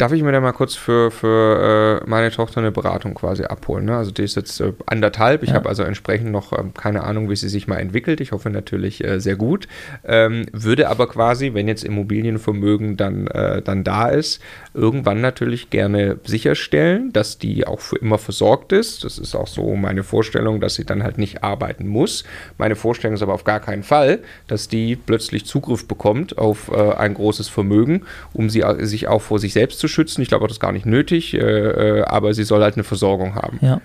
Darf 0.00 0.12
ich 0.12 0.22
mir 0.22 0.32
da 0.32 0.40
mal 0.40 0.52
kurz 0.52 0.76
für, 0.76 1.10
für 1.10 2.00
äh, 2.00 2.08
meine 2.08 2.30
Tochter 2.30 2.62
eine 2.62 2.72
Beratung 2.72 3.12
quasi 3.12 3.44
abholen? 3.44 3.84
Ne? 3.84 3.98
Also 3.98 4.10
die 4.12 4.22
ist 4.22 4.34
jetzt 4.34 4.58
äh, 4.58 4.72
anderthalb. 4.86 5.42
Ich 5.42 5.50
ja. 5.50 5.56
habe 5.56 5.68
also 5.68 5.82
entsprechend 5.82 6.30
noch 6.30 6.58
ähm, 6.58 6.72
keine 6.72 7.04
Ahnung, 7.04 7.28
wie 7.28 7.36
sie 7.36 7.50
sich 7.50 7.68
mal 7.68 7.76
entwickelt. 7.76 8.22
Ich 8.22 8.32
hoffe 8.32 8.48
natürlich 8.48 9.04
äh, 9.04 9.20
sehr 9.20 9.36
gut. 9.36 9.68
Ähm, 10.02 10.46
würde 10.52 10.88
aber 10.88 11.06
quasi, 11.06 11.52
wenn 11.52 11.68
jetzt 11.68 11.84
Immobilienvermögen 11.84 12.96
dann, 12.96 13.26
äh, 13.26 13.60
dann 13.60 13.84
da 13.84 14.08
ist, 14.08 14.40
irgendwann 14.72 15.20
natürlich 15.20 15.68
gerne 15.68 16.16
sicherstellen, 16.24 17.12
dass 17.12 17.36
die 17.36 17.66
auch 17.66 17.80
für 17.80 17.96
immer 17.96 18.16
versorgt 18.16 18.72
ist. 18.72 19.04
Das 19.04 19.18
ist 19.18 19.34
auch 19.34 19.48
so 19.48 19.76
meine 19.76 20.02
Vorstellung, 20.02 20.62
dass 20.62 20.76
sie 20.76 20.86
dann 20.86 21.02
halt 21.02 21.18
nicht 21.18 21.44
arbeiten 21.44 21.86
muss. 21.86 22.24
Meine 22.56 22.74
Vorstellung 22.74 23.16
ist 23.16 23.22
aber 23.22 23.34
auf 23.34 23.44
gar 23.44 23.60
keinen 23.60 23.82
Fall, 23.82 24.20
dass 24.46 24.66
die 24.66 24.96
plötzlich 24.96 25.44
Zugriff 25.44 25.86
bekommt 25.86 26.38
auf 26.38 26.70
äh, 26.70 26.94
ein 26.94 27.12
großes 27.12 27.50
Vermögen, 27.50 28.06
um 28.32 28.48
sie, 28.48 28.64
sich 28.78 29.06
auch 29.06 29.20
vor 29.20 29.38
sich 29.38 29.52
selbst 29.52 29.78
zu 29.78 29.89
schützen. 29.90 30.22
Ich 30.22 30.28
glaube 30.28 30.44
auch, 30.44 30.48
das 30.48 30.56
ist 30.56 30.60
gar 30.60 30.72
nicht 30.72 30.86
nötig, 30.86 31.34
äh, 31.34 31.38
äh, 31.38 32.02
aber 32.02 32.34
sie 32.34 32.44
soll 32.44 32.62
halt 32.62 32.74
eine 32.74 32.84
Versorgung 32.84 33.34
haben. 33.34 33.58
Ja. 33.60 33.80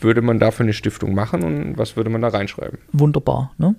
Würde 0.00 0.20
man 0.20 0.38
dafür 0.38 0.64
eine 0.64 0.74
Stiftung 0.74 1.14
machen 1.14 1.42
und 1.42 1.78
was 1.78 1.96
würde 1.96 2.10
man 2.10 2.20
da 2.20 2.28
reinschreiben? 2.28 2.78
Wunderbar. 2.92 3.52
Ne? 3.56 3.74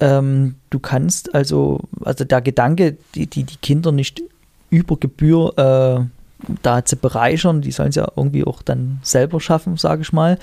Ähm, 0.00 0.56
du 0.70 0.80
kannst 0.80 1.34
also, 1.34 1.80
also 2.04 2.24
der 2.24 2.40
Gedanke, 2.40 2.96
die, 3.14 3.26
die, 3.26 3.44
die 3.44 3.56
Kinder 3.56 3.92
nicht 3.92 4.22
über 4.70 4.96
Gebühr 4.96 6.08
äh, 6.10 6.22
da 6.62 6.84
zu 6.84 6.96
bereichern, 6.96 7.60
die 7.62 7.70
sollen 7.70 7.90
es 7.90 7.96
ja 7.96 8.10
irgendwie 8.16 8.44
auch 8.44 8.62
dann 8.62 8.98
selber 9.02 9.40
schaffen, 9.40 9.76
sage 9.76 10.02
ich 10.02 10.12
mal. 10.12 10.38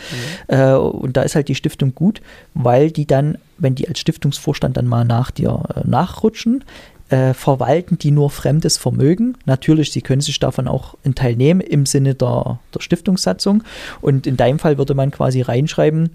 Mhm. 0.47 0.55
Äh, 0.55 0.73
und 0.73 1.17
da 1.17 1.23
ist 1.23 1.35
halt 1.35 1.47
die 1.47 1.55
Stiftung 1.55 1.93
gut, 1.95 2.21
weil 2.53 2.91
die 2.91 3.05
dann, 3.05 3.37
wenn 3.57 3.75
die 3.75 3.87
als 3.87 3.99
Stiftungsvorstand 3.99 4.77
dann 4.77 4.87
mal 4.87 5.05
nach 5.05 5.31
dir 5.31 5.63
äh, 5.75 5.87
nachrutschen, 5.87 6.63
äh, 7.09 7.33
verwalten 7.33 7.97
die 7.97 8.11
nur 8.11 8.29
fremdes 8.29 8.77
Vermögen. 8.77 9.37
Natürlich, 9.45 9.91
sie 9.91 10.01
können 10.01 10.21
sich 10.21 10.39
davon 10.39 10.67
auch 10.67 10.95
einen 11.03 11.15
Teil 11.15 11.35
nehmen 11.35 11.61
im 11.61 11.85
Sinne 11.85 12.15
der, 12.15 12.59
der 12.73 12.81
Stiftungssatzung. 12.81 13.63
Und 14.01 14.27
in 14.27 14.37
deinem 14.37 14.59
Fall 14.59 14.77
würde 14.77 14.93
man 14.93 15.11
quasi 15.11 15.41
reinschreiben, 15.41 16.11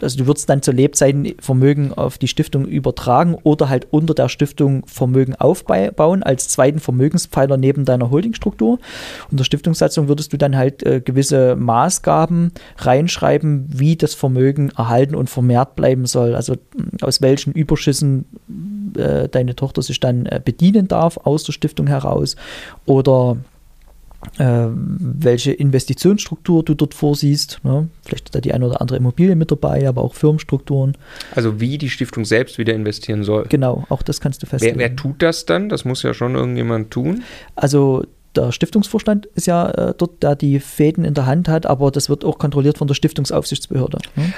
also 0.00 0.18
du 0.18 0.26
würdest 0.26 0.48
dann 0.48 0.62
zur 0.62 0.74
Lebzeiten 0.74 1.34
Vermögen 1.40 1.92
auf 1.92 2.18
die 2.18 2.28
Stiftung 2.28 2.66
übertragen 2.66 3.36
oder 3.42 3.68
halt 3.68 3.86
unter 3.90 4.14
der 4.14 4.28
Stiftung 4.28 4.84
Vermögen 4.86 5.34
aufbauen 5.34 6.22
als 6.22 6.48
zweiten 6.48 6.78
Vermögenspfeiler 6.78 7.56
neben 7.56 7.84
deiner 7.84 8.10
Holdingstruktur. 8.10 8.78
Und 9.30 9.38
der 9.38 9.44
Stiftungssatzung 9.44 10.08
würdest 10.08 10.32
du 10.32 10.36
dann 10.36 10.56
halt 10.56 10.82
äh, 10.84 11.00
gewisse 11.00 11.56
Maßgaben 11.56 12.52
reinschreiben, 12.78 13.66
wie 13.68 13.96
das 13.96 14.14
Vermögen 14.14 14.70
erhalten 14.76 15.14
und 15.14 15.30
vermehrt 15.30 15.76
bleiben 15.76 16.06
soll. 16.06 16.34
Also 16.34 16.56
aus 17.00 17.22
welchen 17.22 17.52
Überschüssen 17.52 18.26
äh, 18.96 19.28
deine 19.28 19.56
Tochter 19.56 19.82
sich 19.82 20.00
dann 20.00 20.26
äh, 20.26 20.40
bedienen 20.44 20.88
darf 20.88 21.18
aus 21.18 21.44
der 21.44 21.52
Stiftung 21.52 21.86
heraus 21.86 22.36
oder 22.84 23.36
äh, 24.38 24.66
welche 24.70 25.52
Investitionsstruktur 25.52 26.64
du 26.64 26.74
dort 26.74 26.94
vorsiehst. 26.94 27.60
Ne? 27.62 27.88
Vielleicht 28.04 28.34
da 28.34 28.40
die 28.40 28.52
eine 28.52 28.66
oder 28.66 28.80
andere 28.80 28.98
Immobilie 28.98 29.36
mit 29.36 29.50
dabei, 29.50 29.88
aber 29.88 30.02
auch 30.02 30.14
Firmenstrukturen. 30.14 30.96
Also 31.34 31.60
wie 31.60 31.78
die 31.78 31.90
Stiftung 31.90 32.24
selbst 32.24 32.58
wieder 32.58 32.74
investieren 32.74 33.24
soll. 33.24 33.46
Genau, 33.48 33.84
auch 33.88 34.02
das 34.02 34.20
kannst 34.20 34.42
du 34.42 34.46
festlegen. 34.46 34.78
Wer, 34.78 34.90
wer 34.90 34.96
tut 34.96 35.22
das 35.22 35.46
dann? 35.46 35.68
Das 35.68 35.84
muss 35.84 36.02
ja 36.02 36.14
schon 36.14 36.34
irgendjemand 36.34 36.90
tun. 36.90 37.22
Also 37.54 38.04
der 38.34 38.52
Stiftungsvorstand 38.52 39.26
ist 39.26 39.46
ja 39.46 39.70
äh, 39.70 39.94
dort, 39.96 40.22
der 40.22 40.36
die 40.36 40.60
Fäden 40.60 41.04
in 41.04 41.14
der 41.14 41.26
Hand 41.26 41.48
hat, 41.48 41.66
aber 41.66 41.90
das 41.90 42.08
wird 42.08 42.24
auch 42.24 42.38
kontrolliert 42.38 42.78
von 42.78 42.86
der 42.86 42.94
Stiftungsaufsichtsbehörde. 42.94 43.98
Ne? 44.14 44.32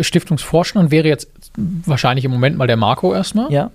Stiftungsvorstand 0.00 0.90
wäre 0.90 1.08
jetzt 1.08 1.28
wahrscheinlich 1.56 2.24
im 2.24 2.30
Moment 2.30 2.56
mal 2.56 2.66
der 2.66 2.76
Marco 2.76 3.12
erstmal. 3.12 3.52
Ja. 3.52 3.72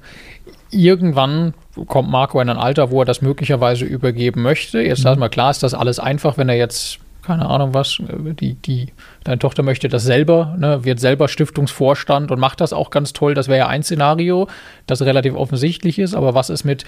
Irgendwann 0.71 1.53
kommt 1.87 2.09
Marco 2.09 2.39
in 2.41 2.49
ein 2.49 2.57
Alter, 2.57 2.91
wo 2.91 3.01
er 3.01 3.05
das 3.05 3.21
möglicherweise 3.21 3.85
übergeben 3.85 4.41
möchte. 4.41 4.81
Jetzt 4.81 5.05
mhm. 5.05 5.19
mal 5.19 5.29
klar, 5.29 5.51
ist 5.51 5.63
das 5.63 5.73
alles 5.73 5.99
einfach, 5.99 6.37
wenn 6.37 6.49
er 6.49 6.55
jetzt 6.55 6.99
keine 7.27 7.49
Ahnung 7.49 7.73
was, 7.73 7.97
die, 8.39 8.53
die, 8.53 8.93
deine 9.25 9.37
Tochter 9.37 9.61
möchte 9.61 9.89
das 9.89 10.03
selber, 10.03 10.55
ne, 10.57 10.85
wird 10.85 11.01
selber 11.01 11.27
Stiftungsvorstand 11.27 12.31
und 12.31 12.39
macht 12.39 12.61
das 12.61 12.71
auch 12.71 12.89
ganz 12.89 13.11
toll. 13.11 13.33
Das 13.33 13.49
wäre 13.49 13.57
ja 13.57 13.67
ein 13.67 13.83
Szenario, 13.83 14.47
das 14.85 15.01
relativ 15.01 15.35
offensichtlich 15.35 15.99
ist, 15.99 16.15
aber 16.15 16.35
was 16.35 16.49
ist 16.49 16.63
mit 16.63 16.85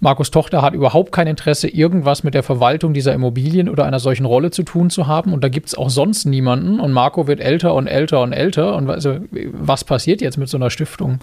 Markus 0.00 0.30
Tochter 0.30 0.62
hat 0.62 0.74
überhaupt 0.74 1.12
kein 1.12 1.26
Interesse, 1.26 1.68
irgendwas 1.68 2.24
mit 2.24 2.32
der 2.32 2.42
Verwaltung 2.42 2.94
dieser 2.94 3.12
Immobilien 3.12 3.68
oder 3.68 3.84
einer 3.84 4.00
solchen 4.00 4.24
Rolle 4.24 4.50
zu 4.50 4.62
tun 4.62 4.88
zu 4.88 5.06
haben. 5.06 5.34
Und 5.34 5.44
da 5.44 5.48
gibt 5.48 5.68
es 5.68 5.74
auch 5.74 5.90
sonst 5.90 6.24
niemanden. 6.24 6.80
Und 6.80 6.92
Marco 6.92 7.26
wird 7.26 7.40
älter 7.40 7.74
und 7.74 7.86
älter 7.86 8.22
und 8.22 8.32
älter. 8.32 8.76
Und 8.76 8.88
also, 8.88 9.18
was 9.52 9.84
passiert 9.84 10.22
jetzt 10.22 10.38
mit 10.38 10.48
so 10.48 10.56
einer 10.56 10.70
Stiftung? 10.70 11.18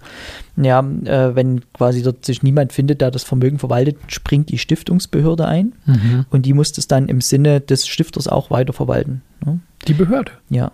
Ja, 0.56 0.80
äh, 0.80 1.36
wenn 1.36 1.62
quasi 1.74 2.04
dort 2.04 2.24
sich 2.24 2.44
niemand 2.44 2.72
findet, 2.72 3.02
der 3.02 3.10
das 3.10 3.24
Vermögen 3.24 3.58
verwaltet, 3.58 3.98
springt 4.08 4.50
die 4.50 4.60
Stiftungsbehörde 4.60 5.48
ein. 5.48 5.74
Mhm. 5.86 6.26
Und 6.30 6.46
die 6.46 6.54
muss 6.54 6.72
das 6.72 6.88
dann 6.88 7.10
im 7.10 7.22
Sinne 7.22 7.62
des 7.62 7.88
Stifters 7.88 8.28
auch 8.28 8.52
weiter 8.52 8.74
verwalten. 8.74 9.24
Ne? 9.44 9.60
Die 9.88 9.94
Behörde. 9.94 10.32
Ja. 10.50 10.72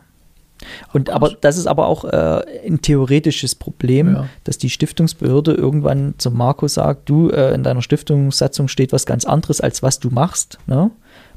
Und 0.94 1.10
aber 1.10 1.30
das 1.42 1.58
ist 1.58 1.68
aber 1.68 1.88
auch 1.88 2.06
äh, 2.06 2.42
ein 2.68 2.82
theoretisches 2.82 3.56
Problem, 3.56 4.15
Ja. 4.15 4.25
dass 4.44 4.58
die 4.58 4.70
Stiftungsbehörde 4.70 5.53
irgendwann 5.53 6.15
zum 6.18 6.36
Marco 6.38 6.68
sagt, 6.68 7.10
du, 7.10 7.30
äh, 7.30 7.53
in 7.53 7.63
deiner 7.63 7.82
Stiftungssatzung 7.82 8.68
steht 8.68 8.92
was 8.94 9.06
ganz 9.06 9.25
anderes, 9.25 9.62
als 9.62 9.84
was 9.84 10.00
du 10.00 10.10
machst. 10.10 10.60
Ne? 10.68 10.92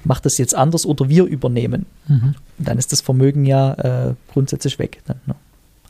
Mach 0.05 0.21
das 0.21 0.39
jetzt 0.39 0.55
anders 0.55 0.87
oder 0.87 1.09
wir 1.09 1.25
übernehmen. 1.25 1.87
Mhm. 2.07 2.35
Und 2.59 2.69
dann 2.69 2.79
ist 2.79 2.93
das 2.93 3.01
Vermögen 3.01 3.45
ja 3.45 3.73
äh, 3.75 4.15
grundsätzlich 4.33 4.79
weg. 4.79 5.03
Dann, 5.07 5.21
ne? 5.27 5.35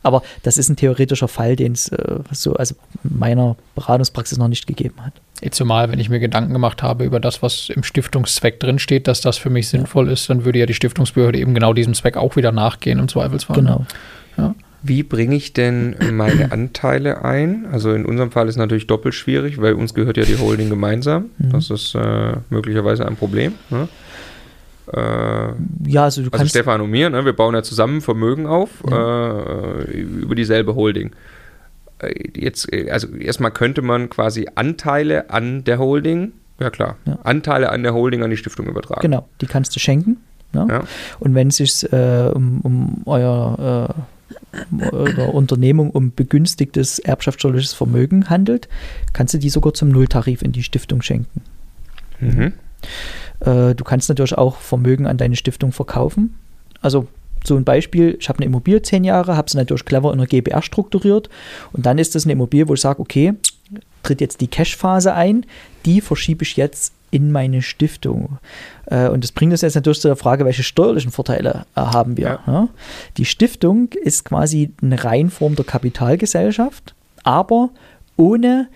Aber 0.03 0.21
das 0.43 0.57
ist 0.57 0.69
ein 0.69 0.75
theoretischer 0.75 1.27
Fall, 1.27 1.55
den 1.55 1.73
es 1.73 1.89
äh, 1.89 2.19
so 2.31 2.53
also 2.53 2.75
in 3.03 3.17
meiner 3.17 3.55
Beratungspraxis 3.75 4.37
noch 4.37 4.47
nicht 4.47 4.67
gegeben 4.67 4.95
hat. 5.03 5.13
Jetzt 5.41 5.57
zumal, 5.57 5.91
wenn 5.91 5.99
ich 5.99 6.09
mir 6.09 6.19
Gedanken 6.19 6.53
gemacht 6.53 6.81
habe 6.81 7.03
über 7.03 7.19
das, 7.19 7.43
was 7.43 7.69
im 7.69 7.83
Stiftungszweck 7.83 8.59
drinsteht, 8.59 9.07
dass 9.07 9.21
das 9.21 9.37
für 9.37 9.49
mich 9.49 9.67
sinnvoll 9.67 10.09
ist, 10.09 10.29
dann 10.29 10.45
würde 10.45 10.59
ja 10.59 10.65
die 10.65 10.73
Stiftungsbehörde 10.73 11.37
eben 11.37 11.53
genau 11.53 11.73
diesem 11.73 11.93
Zweck 11.93 12.17
auch 12.17 12.35
wieder 12.35 12.51
nachgehen 12.51 12.99
im 12.99 13.07
Zweifelsfall. 13.07 13.57
Genau. 13.57 13.85
Wie 14.83 15.03
bringe 15.03 15.35
ich 15.35 15.53
denn 15.53 15.95
meine 16.13 16.51
Anteile 16.51 17.25
ein? 17.25 17.65
Also 17.71 17.93
in 17.93 18.05
unserem 18.05 18.31
Fall 18.31 18.47
ist 18.47 18.57
natürlich 18.57 18.87
doppelt 18.87 19.15
schwierig, 19.15 19.59
weil 19.59 19.73
uns 19.73 19.93
gehört 19.93 20.17
ja 20.17 20.23
die 20.23 20.37
Holding 20.37 20.69
gemeinsam. 20.69 21.31
Mhm. 21.37 21.49
Das 21.51 21.69
ist 21.69 21.95
äh, 21.95 22.37
möglicherweise 22.49 23.05
ein 23.05 23.15
Problem. 23.15 23.53
Ne? 23.69 23.87
Äh, 24.93 24.99
Ja, 25.85 26.03
also 26.03 26.21
du 26.21 26.27
also 26.27 26.31
kannst. 26.31 26.51
Stefan 26.51 26.81
und 26.81 26.89
mir, 26.91 27.09
ne, 27.09 27.25
wir 27.25 27.33
bauen 27.33 27.53
ja 27.55 27.63
zusammen 27.63 28.01
Vermögen 28.01 28.47
auf 28.47 28.69
äh, 28.89 29.91
über 29.91 30.35
dieselbe 30.35 30.75
Holding. 30.75 31.11
Äh, 31.99 32.13
Jetzt, 32.39 32.71
äh, 32.71 32.89
also 32.91 33.07
erstmal 33.15 33.51
könnte 33.51 33.81
man 33.81 34.09
quasi 34.09 34.47
Anteile 34.55 35.29
an 35.29 35.63
der 35.63 35.79
Holding, 35.79 36.33
ja 36.59 36.69
klar, 36.69 36.97
Ja. 37.05 37.19
Anteile 37.23 37.69
an 37.71 37.83
der 37.83 37.93
Holding 37.93 38.23
an 38.23 38.29
die 38.29 38.37
Stiftung 38.37 38.67
übertragen. 38.67 39.01
Genau, 39.01 39.27
die 39.41 39.45
kannst 39.47 39.75
du 39.75 39.79
schenken. 39.79 40.17
Ne? 40.53 40.65
Ja. 40.69 40.83
Und 41.19 41.35
wenn 41.35 41.49
es 41.49 41.57
sich 41.57 41.91
äh, 41.91 42.31
um, 42.33 42.61
um 42.61 43.01
euer 43.05 43.93
äh, 43.95 44.01
um 44.71 44.81
eure 44.81 45.27
Unternehmung 45.27 45.91
um 45.91 46.13
begünstigtes 46.13 46.99
erbschaftssteuerliches 46.99 47.73
Vermögen 47.73 48.29
handelt, 48.29 48.67
kannst 49.13 49.33
du 49.33 49.37
die 49.37 49.49
sogar 49.49 49.73
zum 49.73 49.89
Nulltarif 49.89 50.41
in 50.41 50.51
die 50.51 50.63
Stiftung 50.63 51.01
schenken. 51.01 51.41
Mhm. 52.19 52.53
Äh, 53.39 53.75
du 53.75 53.83
kannst 53.83 54.09
natürlich 54.09 54.37
auch 54.37 54.57
Vermögen 54.57 55.05
an 55.05 55.17
deine 55.17 55.35
Stiftung 55.35 55.71
verkaufen. 55.71 56.37
Also 56.81 57.07
so 57.43 57.55
ein 57.55 57.63
Beispiel, 57.63 58.17
ich 58.19 58.29
habe 58.29 58.39
eine 58.39 58.45
Immobilie 58.45 58.81
zehn 58.81 59.03
Jahre, 59.03 59.37
habe 59.37 59.49
sie 59.49 59.57
natürlich 59.57 59.85
clever 59.85 60.11
in 60.11 60.19
einer 60.19 60.27
GBR 60.27 60.61
strukturiert 60.61 61.29
und 61.71 61.85
dann 61.85 61.97
ist 61.97 62.15
das 62.15 62.25
eine 62.25 62.33
Immobilie, 62.33 62.67
wo 62.67 62.73
ich 62.73 62.81
sage, 62.81 62.99
okay, 62.99 63.33
tritt 64.03 64.21
jetzt 64.21 64.41
die 64.41 64.47
Cash-Phase 64.47 65.13
ein, 65.13 65.45
die 65.85 66.01
verschiebe 66.01 66.43
ich 66.43 66.57
jetzt 66.57 66.93
in 67.09 67.31
meine 67.31 67.61
Stiftung. 67.61 68.37
Äh, 68.85 69.07
und 69.09 69.23
das 69.23 69.31
bringt 69.31 69.51
uns 69.51 69.61
jetzt 69.61 69.75
natürlich 69.75 70.01
zu 70.01 70.07
der 70.07 70.17
Frage, 70.17 70.45
welche 70.45 70.63
steuerlichen 70.63 71.11
Vorteile 71.11 71.65
äh, 71.75 71.81
haben 71.81 72.17
wir. 72.17 72.39
Ja. 72.45 72.67
Die 73.17 73.25
Stiftung 73.25 73.89
ist 74.03 74.25
quasi 74.25 74.71
eine 74.81 75.03
Reinform 75.03 75.55
der 75.55 75.65
Kapitalgesellschaft, 75.65 76.95
aber 77.23 77.69
ohne 78.17 78.67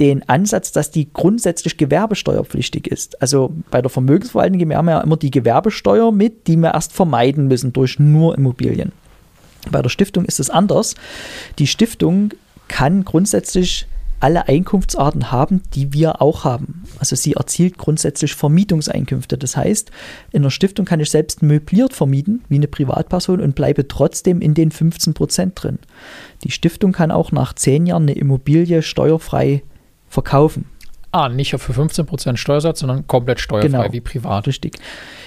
den 0.00 0.28
Ansatz, 0.28 0.72
dass 0.72 0.90
die 0.90 1.12
grundsätzlich 1.12 1.76
gewerbesteuerpflichtig 1.76 2.86
ist. 2.86 3.20
Also 3.20 3.52
bei 3.70 3.82
der 3.82 3.90
Vermögensverwaltung 3.90 4.60
haben 4.74 4.86
wir 4.86 4.92
ja 4.92 5.00
immer 5.00 5.16
die 5.16 5.30
Gewerbesteuer 5.30 6.10
mit, 6.10 6.46
die 6.46 6.56
wir 6.56 6.74
erst 6.74 6.92
vermeiden 6.92 7.46
müssen 7.46 7.72
durch 7.72 7.98
nur 7.98 8.36
Immobilien. 8.36 8.92
Bei 9.70 9.82
der 9.82 9.90
Stiftung 9.90 10.24
ist 10.24 10.40
es 10.40 10.48
anders. 10.48 10.94
Die 11.58 11.66
Stiftung 11.66 12.30
kann 12.66 13.04
grundsätzlich 13.04 13.86
alle 14.20 14.48
Einkunftsarten 14.48 15.32
haben, 15.32 15.62
die 15.74 15.92
wir 15.92 16.20
auch 16.20 16.44
haben. 16.44 16.84
Also 16.98 17.16
sie 17.16 17.32
erzielt 17.32 17.78
grundsätzlich 17.78 18.34
Vermietungseinkünfte. 18.34 19.38
Das 19.38 19.56
heißt, 19.56 19.90
in 20.30 20.42
der 20.42 20.50
Stiftung 20.50 20.84
kann 20.84 21.00
ich 21.00 21.10
selbst 21.10 21.42
möbliert 21.42 21.94
vermieten, 21.94 22.44
wie 22.48 22.56
eine 22.56 22.68
Privatperson, 22.68 23.40
und 23.40 23.54
bleibe 23.54 23.88
trotzdem 23.88 24.40
in 24.40 24.54
den 24.54 24.70
15 24.70 25.14
Prozent 25.14 25.62
drin. 25.62 25.78
Die 26.44 26.50
Stiftung 26.50 26.92
kann 26.92 27.10
auch 27.10 27.32
nach 27.32 27.54
zehn 27.54 27.86
Jahren 27.86 28.02
eine 28.02 28.12
Immobilie 28.12 28.82
steuerfrei 28.82 29.62
verkaufen. 30.10 30.66
Ah, 31.12 31.28
nicht 31.28 31.50
für 31.50 31.72
15% 31.72 32.36
Steuersatz, 32.36 32.80
sondern 32.80 33.04
komplett 33.08 33.40
steuerfrei 33.40 33.68
Genau. 33.68 33.92
wie 33.92 34.00
privat. 34.00 34.46
Richtig. 34.46 34.78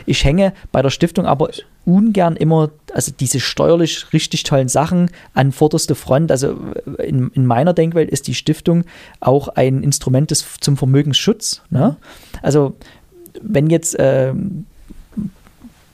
Ich 0.06 0.24
hänge 0.24 0.54
bei 0.72 0.82
der 0.82 0.92
Stiftung 0.92 1.26
aber 1.26 1.50
ungern 1.86 2.38
immer, 2.38 2.70
also 2.94 3.12
diese 3.18 3.42
steuerlich 3.42 4.14
richtig 4.14 4.44
tollen 4.44 4.70
Sachen 4.70 5.10
an 5.34 5.52
vorderste 5.52 5.96
Front. 5.96 6.32
Also 6.32 6.58
in, 7.00 7.32
in 7.34 7.46
meiner 7.46 7.74
Denkwelt 7.74 8.10
ist 8.10 8.28
die 8.28 8.34
Stiftung 8.34 8.86
auch 9.20 9.50
ein 9.50 9.84
Instrument 9.84 10.32
des, 10.32 10.46
zum 10.62 10.78
Vermögensschutz. 10.78 11.64
Ne? 11.70 11.98
Also 12.42 12.76
wenn 13.42 13.70
jetzt 13.70 13.98
ähm, 14.00 14.66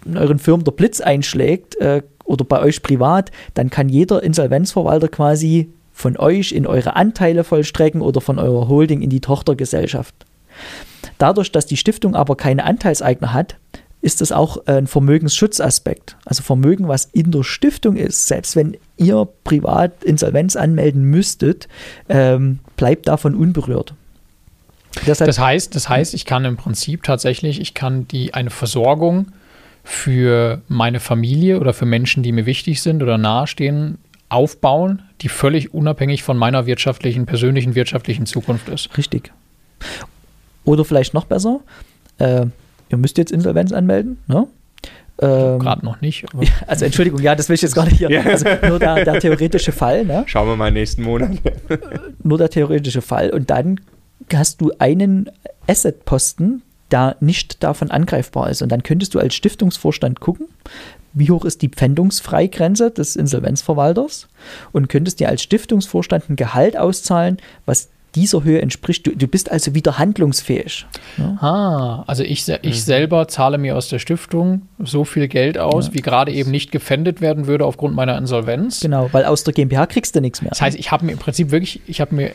in 0.06 0.18
euren 0.18 0.38
Firmen 0.38 0.66
der 0.66 0.72
Blitz 0.72 1.02
einschlägt 1.02 1.78
äh, 1.78 2.04
oder 2.26 2.46
bei 2.46 2.60
euch 2.62 2.84
privat, 2.84 3.32
dann 3.56 3.72
kann 3.72 3.90
jeder 3.90 4.22
Insolvenzverwalter 4.22 5.08
quasi 5.08 5.72
von 6.00 6.16
euch 6.16 6.54
in 6.54 6.66
eure 6.66 6.96
Anteile 6.96 7.44
vollstrecken 7.44 8.00
oder 8.02 8.22
von 8.22 8.40
eurer 8.40 8.70
Holding 8.70 9.02
in 9.02 9.10
die 9.10 9.20
Tochtergesellschaft. 9.20 10.16
Dadurch, 11.18 11.52
dass 11.52 11.66
die 11.66 11.76
Stiftung 11.76 12.16
aber 12.16 12.38
keine 12.38 12.64
Anteilseigner 12.64 13.34
hat, 13.34 13.58
ist 14.02 14.22
das 14.22 14.32
auch 14.32 14.66
ein 14.66 14.88
Vermögensschutzaspekt. 14.88 16.16
Also 16.24 16.42
Vermögen, 16.42 16.88
was 16.88 17.04
in 17.04 17.32
der 17.32 17.44
Stiftung 17.44 17.98
ist, 17.98 18.28
selbst 18.28 18.56
wenn 18.56 18.78
ihr 18.96 19.28
privat 19.44 20.06
Insolvenz 20.06 20.56
anmelden 20.56 21.04
müsstet, 21.04 21.68
ähm, 22.08 22.60
bleibt 22.78 23.10
davon 23.10 23.36
unberührt. 23.36 23.94
Deshalb, 25.06 25.28
Das 25.28 25.38
heißt, 25.38 25.76
das 25.76 25.90
heißt, 25.90 26.14
ich 26.14 26.24
kann 26.24 26.46
im 26.46 26.56
Prinzip 26.56 27.04
tatsächlich, 27.04 27.60
ich 27.60 27.74
kann 27.74 28.08
die 28.08 28.34
eine 28.34 28.52
Versorgung 28.52 29.34
für 29.84 30.62
meine 30.70 31.02
Familie 31.02 31.60
oder 31.60 31.74
für 31.74 31.86
Menschen, 31.86 32.24
die 32.24 32.32
mir 32.32 32.46
wichtig 32.46 32.82
sind 32.82 33.04
oder 33.04 33.18
nahestehen, 33.18 33.98
aufbauen, 34.30 35.02
die 35.22 35.30
völlig 35.30 35.74
unabhängig 35.74 36.24
von 36.24 36.38
meiner 36.38 36.66
wirtschaftlichen, 36.66 37.26
persönlichen 37.26 37.76
wirtschaftlichen 37.76 38.26
Zukunft 38.26 38.70
ist. 38.70 38.98
Richtig. 38.98 39.32
Oder 40.64 40.86
vielleicht 40.86 41.14
noch 41.14 41.26
besser, 41.26 41.62
äh, 42.20 42.46
ihr 42.90 42.98
müsst 42.98 43.18
jetzt 43.18 43.32
Insolvenz 43.32 43.72
anmelden. 43.72 44.20
Ne? 44.28 44.48
Ähm, 45.22 45.60
Gerade 45.60 45.86
noch 45.86 46.00
nicht. 46.02 46.26
Aber 46.34 46.44
also 46.68 46.86
Entschuldigung, 46.86 47.22
ja, 47.22 47.36
das 47.36 47.50
will 47.50 47.56
ich 47.56 47.62
jetzt 47.62 47.76
gar 47.76 47.86
nicht 47.86 47.98
hier. 47.98 48.10
Ja. 48.10 48.22
Also 48.22 48.46
nur 48.68 48.80
der, 48.80 49.04
der 49.04 49.20
theoretische 49.20 49.72
Fall, 49.72 50.06
ne? 50.06 50.24
Schauen 50.28 50.48
wir 50.48 50.56
mal 50.56 50.72
nächsten 50.72 51.04
Monat. 51.04 51.32
nur 52.24 52.38
der 52.38 52.50
theoretische 52.50 53.02
Fall. 53.02 53.30
Und 53.32 53.50
dann 53.50 53.80
hast 54.34 54.62
du 54.62 54.72
einen 54.80 55.30
Asset-Posten, 55.68 56.62
der 56.92 57.16
nicht 57.20 57.64
davon 57.64 57.92
angreifbar 57.92 58.50
ist. 58.50 58.62
Und 58.62 58.70
dann 58.72 58.84
könntest 58.84 59.14
du 59.16 59.20
als 59.20 59.36
Stiftungsvorstand 59.36 60.20
gucken, 60.20 60.48
wie 61.14 61.32
hoch 61.32 61.46
ist 61.46 61.62
die 61.62 61.70
Pfändungsfreigrenze 61.70 62.92
des 62.92 63.16
Insolvenzverwalters 63.16 64.28
und 64.72 64.90
könntest 64.90 65.20
dir 65.20 65.30
als 65.30 65.42
Stiftungsvorstand 65.42 66.30
ein 66.30 66.36
Gehalt 66.36 66.78
auszahlen, 66.78 67.38
was 67.66 67.90
dieser 68.16 68.44
Höhe 68.44 68.60
entspricht. 68.62 69.06
Du, 69.06 69.16
du 69.16 69.28
bist 69.28 69.52
also 69.52 69.76
wieder 69.76 70.00
handlungsfähig. 70.00 70.88
Ja? 71.18 71.38
Ah, 71.42 72.04
also 72.08 72.24
ich, 72.24 72.48
ich 72.64 72.84
selber 72.84 73.28
zahle 73.28 73.60
mir 73.60 73.78
aus 73.78 73.88
der 73.90 74.00
Stiftung 74.00 74.64
so 74.80 75.06
viel 75.06 75.28
Geld 75.28 75.60
aus, 75.60 75.88
Ja. 75.88 75.94
wie 75.94 76.02
gerade 76.02 76.32
eben 76.32 76.50
nicht 76.50 76.72
gefändet 76.72 77.22
werden 77.22 77.46
würde 77.46 77.66
aufgrund 77.66 77.96
meiner 77.96 78.18
Insolvenz. 78.18 78.80
Genau, 78.80 79.10
weil 79.12 79.26
aus 79.26 79.44
der 79.44 79.54
GmbH 79.54 79.86
kriegst 79.86 80.16
du 80.16 80.22
nichts 80.22 80.42
mehr. 80.42 80.50
Das 80.50 80.62
heißt, 80.62 80.78
ich 80.78 80.92
habe 80.92 81.06
mir 81.06 81.12
im 81.12 81.20
Prinzip 81.20 81.52
wirklich, 81.52 81.82
ich 81.86 82.02
habe 82.02 82.16
mir 82.16 82.32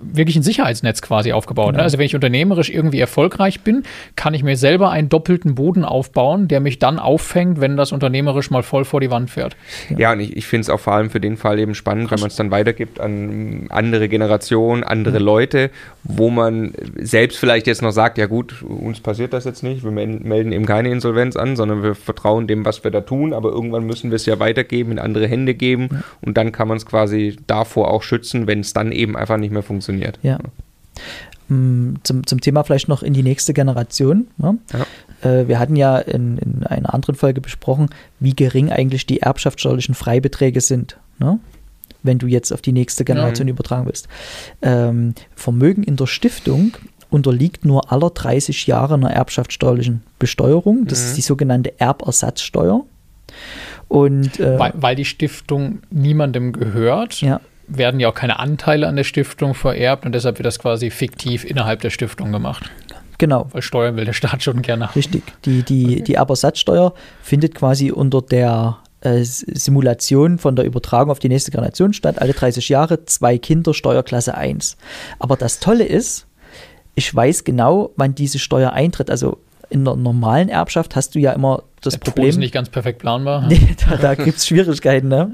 wirklich 0.00 0.36
ein 0.36 0.42
Sicherheitsnetz 0.42 1.02
quasi 1.02 1.32
aufgebaut. 1.32 1.74
Ne? 1.74 1.82
Also 1.82 1.98
wenn 1.98 2.06
ich 2.06 2.14
unternehmerisch 2.14 2.70
irgendwie 2.70 3.00
erfolgreich 3.00 3.60
bin, 3.60 3.82
kann 4.16 4.34
ich 4.34 4.42
mir 4.42 4.56
selber 4.56 4.90
einen 4.90 5.08
doppelten 5.08 5.54
Boden 5.54 5.84
aufbauen, 5.84 6.48
der 6.48 6.60
mich 6.60 6.78
dann 6.78 6.98
auffängt, 6.98 7.60
wenn 7.60 7.76
das 7.76 7.92
unternehmerisch 7.92 8.50
mal 8.50 8.62
voll 8.62 8.84
vor 8.84 9.00
die 9.00 9.10
Wand 9.10 9.30
fährt. 9.30 9.56
Ja, 9.96 10.12
und 10.12 10.20
ich, 10.20 10.36
ich 10.36 10.46
finde 10.46 10.62
es 10.62 10.70
auch 10.70 10.80
vor 10.80 10.92
allem 10.92 11.10
für 11.10 11.20
den 11.20 11.36
Fall 11.36 11.58
eben 11.58 11.74
spannend, 11.74 12.10
wenn 12.10 12.20
man 12.20 12.28
es 12.28 12.36
dann 12.36 12.50
weitergibt 12.50 13.00
an 13.00 13.66
andere 13.70 14.08
Generationen, 14.08 14.84
andere 14.84 15.18
Leute, 15.18 15.70
wo 16.04 16.30
man 16.30 16.72
selbst 16.96 17.38
vielleicht 17.38 17.66
jetzt 17.66 17.82
noch 17.82 17.92
sagt, 17.92 18.18
ja 18.18 18.26
gut, 18.26 18.62
uns 18.62 19.00
passiert 19.00 19.32
das 19.32 19.44
jetzt 19.44 19.62
nicht, 19.62 19.84
wir 19.84 19.90
mel- 19.90 20.20
melden 20.20 20.52
eben 20.52 20.66
keine 20.66 20.90
Insolvenz 20.90 21.36
an, 21.36 21.56
sondern 21.56 21.82
wir 21.82 21.94
vertrauen 21.94 22.46
dem, 22.46 22.64
was 22.64 22.84
wir 22.84 22.90
da 22.90 23.00
tun, 23.00 23.32
aber 23.32 23.50
irgendwann 23.50 23.86
müssen 23.86 24.10
wir 24.10 24.16
es 24.16 24.26
ja 24.26 24.38
weitergeben, 24.38 24.92
in 24.92 24.98
andere 24.98 25.26
Hände 25.26 25.54
geben 25.54 26.02
und 26.20 26.36
dann 26.36 26.52
kann 26.52 26.68
man 26.68 26.76
es 26.76 26.86
quasi 26.86 27.36
davor 27.46 27.90
auch 27.90 28.02
schützen, 28.02 28.46
wenn 28.46 28.60
es 28.60 28.72
dann 28.72 28.92
eben 28.92 29.16
einfach 29.16 29.37
nicht 29.40 29.52
mehr 29.52 29.62
funktioniert. 29.62 30.18
Ja. 30.22 30.38
Mm, 31.48 31.94
Zum, 32.02 32.26
zum 32.26 32.40
Thema 32.40 32.62
vielleicht 32.64 32.88
noch 32.88 33.02
in 33.02 33.14
die 33.14 33.22
nächste 33.22 33.54
Generation. 33.54 34.26
Ne? 34.36 34.58
Äh, 35.22 35.48
wir 35.48 35.58
hatten 35.58 35.76
ja 35.76 35.98
in, 35.98 36.38
in 36.38 36.64
einer 36.66 36.92
anderen 36.92 37.14
Folge 37.14 37.40
besprochen, 37.40 37.88
wie 38.20 38.34
gering 38.34 38.70
eigentlich 38.70 39.06
die 39.06 39.20
erbschaftssteuerlichen 39.20 39.94
Freibeträge 39.94 40.60
sind. 40.60 40.98
Ne? 41.18 41.38
wenn 42.04 42.18
du 42.20 42.28
jetzt 42.28 42.52
auf 42.52 42.62
die 42.62 42.70
nächste 42.72 43.04
Generation 43.04 43.46
Mhm. 43.46 43.50
übertragen 43.50 43.86
willst. 43.86 44.06
Ähm, 44.62 45.14
Vermögen 45.34 45.82
in 45.82 45.96
der 45.96 46.06
Stiftung 46.06 46.76
unterliegt 47.10 47.64
nur 47.64 47.90
aller 47.92 48.10
30 48.10 48.68
Jahre 48.68 48.94
einer 48.94 49.10
erbschaftssteuerlichen 49.10 50.04
Besteuerung. 50.20 50.86
Das 50.86 51.00
Mhm. 51.00 51.06
ist 51.08 51.16
die 51.16 51.22
sogenannte 51.22 51.78
Erbersatzsteuer. 51.80 52.84
Und 53.88 54.38
äh, 54.38 54.58
Weil, 54.60 54.72
weil 54.76 54.94
die 54.94 55.04
Stiftung 55.04 55.80
niemandem 55.90 56.52
gehört, 56.52 57.20
ja, 57.20 57.40
werden 57.68 58.00
ja 58.00 58.08
auch 58.08 58.14
keine 58.14 58.38
Anteile 58.38 58.88
an 58.88 58.96
der 58.96 59.04
Stiftung 59.04 59.54
vererbt 59.54 60.06
und 60.06 60.12
deshalb 60.12 60.38
wird 60.38 60.46
das 60.46 60.58
quasi 60.58 60.90
fiktiv 60.90 61.44
innerhalb 61.44 61.80
der 61.80 61.90
Stiftung 61.90 62.32
gemacht. 62.32 62.70
genau. 63.18 63.48
Weil 63.52 63.62
Steuern 63.62 63.96
will 63.96 64.04
der 64.04 64.12
Staat 64.12 64.42
schon 64.42 64.62
gerne. 64.62 64.94
Richtig. 64.96 65.22
Die, 65.44 65.62
die, 65.62 66.02
die 66.02 66.14
Erbersatzsteuer 66.14 66.94
findet 67.22 67.54
quasi 67.54 67.90
unter 67.90 68.22
der 68.22 68.78
äh, 69.00 69.22
Simulation 69.22 70.38
von 70.38 70.56
der 70.56 70.64
Übertragung 70.64 71.10
auf 71.10 71.18
die 71.18 71.28
nächste 71.28 71.50
Generation 71.50 71.92
statt. 71.92 72.20
Alle 72.20 72.32
30 72.32 72.68
Jahre, 72.68 73.04
zwei 73.04 73.38
Kinder, 73.38 73.74
Steuerklasse 73.74 74.34
1. 74.34 74.76
Aber 75.18 75.36
das 75.36 75.60
Tolle 75.60 75.84
ist, 75.84 76.26
ich 76.94 77.14
weiß 77.14 77.44
genau, 77.44 77.92
wann 77.96 78.14
diese 78.14 78.38
Steuer 78.38 78.72
eintritt. 78.72 79.10
Also 79.10 79.38
in 79.70 79.84
der 79.84 79.96
normalen 79.96 80.48
Erbschaft 80.48 80.96
hast 80.96 81.14
du 81.14 81.18
ja 81.18 81.32
immer 81.32 81.62
das 81.82 81.94
der 81.94 82.00
Problem. 82.00 82.28
ist 82.28 82.38
nicht 82.38 82.52
ganz 82.52 82.68
perfekt 82.68 82.98
planbar. 82.98 83.46
Nee, 83.46 83.76
da, 83.88 83.96
da 83.96 84.14
gibt 84.14 84.38
es 84.38 84.46
Schwierigkeiten. 84.46 85.08
Ne? 85.08 85.32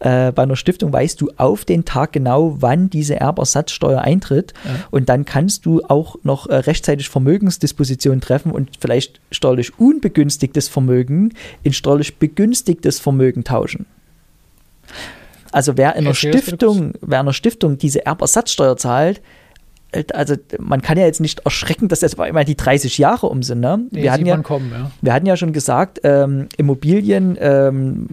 Äh, 0.00 0.32
bei 0.32 0.42
einer 0.42 0.56
Stiftung 0.56 0.92
weißt 0.92 1.20
du 1.20 1.30
auf 1.36 1.64
den 1.64 1.84
Tag 1.84 2.12
genau, 2.12 2.56
wann 2.60 2.90
diese 2.90 3.20
Erbersatzsteuer 3.20 4.00
eintritt. 4.00 4.54
Ja. 4.64 4.70
Und 4.90 5.08
dann 5.08 5.24
kannst 5.24 5.66
du 5.66 5.82
auch 5.84 6.16
noch 6.22 6.48
äh, 6.48 6.56
rechtzeitig 6.56 7.08
Vermögensdispositionen 7.08 8.20
treffen 8.20 8.52
und 8.52 8.70
vielleicht 8.80 9.20
steuerlich 9.30 9.78
unbegünstigtes 9.78 10.68
Vermögen 10.68 11.34
in 11.62 11.72
steuerlich 11.72 12.16
begünstigtes 12.16 12.98
Vermögen 12.98 13.44
tauschen. 13.44 13.86
Also 15.52 15.76
wer 15.76 15.94
in 15.96 16.06
einer 16.06 16.14
Stiftung, 16.14 16.94
wer 17.00 17.20
in 17.20 17.26
einer 17.26 17.32
Stiftung 17.32 17.78
diese 17.78 18.04
Erbersatzsteuer 18.04 18.76
zahlt, 18.76 19.22
also 20.12 20.34
man 20.58 20.82
kann 20.82 20.98
ja 20.98 21.06
jetzt 21.06 21.20
nicht 21.20 21.40
erschrecken, 21.40 21.88
dass 21.88 22.02
jetzt 22.02 22.18
auf 22.18 22.20
einmal 22.20 22.44
die 22.44 22.56
30 22.56 22.98
Jahre 22.98 23.26
um 23.26 23.42
sind. 23.42 23.60
Ne? 23.60 23.86
Nee, 23.90 24.02
Wir 24.02 24.12
hatten 24.12 24.26
ja, 24.26 24.36
kommen, 24.38 24.70
ja. 24.70 24.90
wir 25.00 25.12
hatten 25.14 25.26
ja 25.26 25.36
schon 25.36 25.52
gesagt, 25.52 26.00
ähm, 26.04 26.48
Immobilien 26.56 27.36
ähm, 27.40 28.08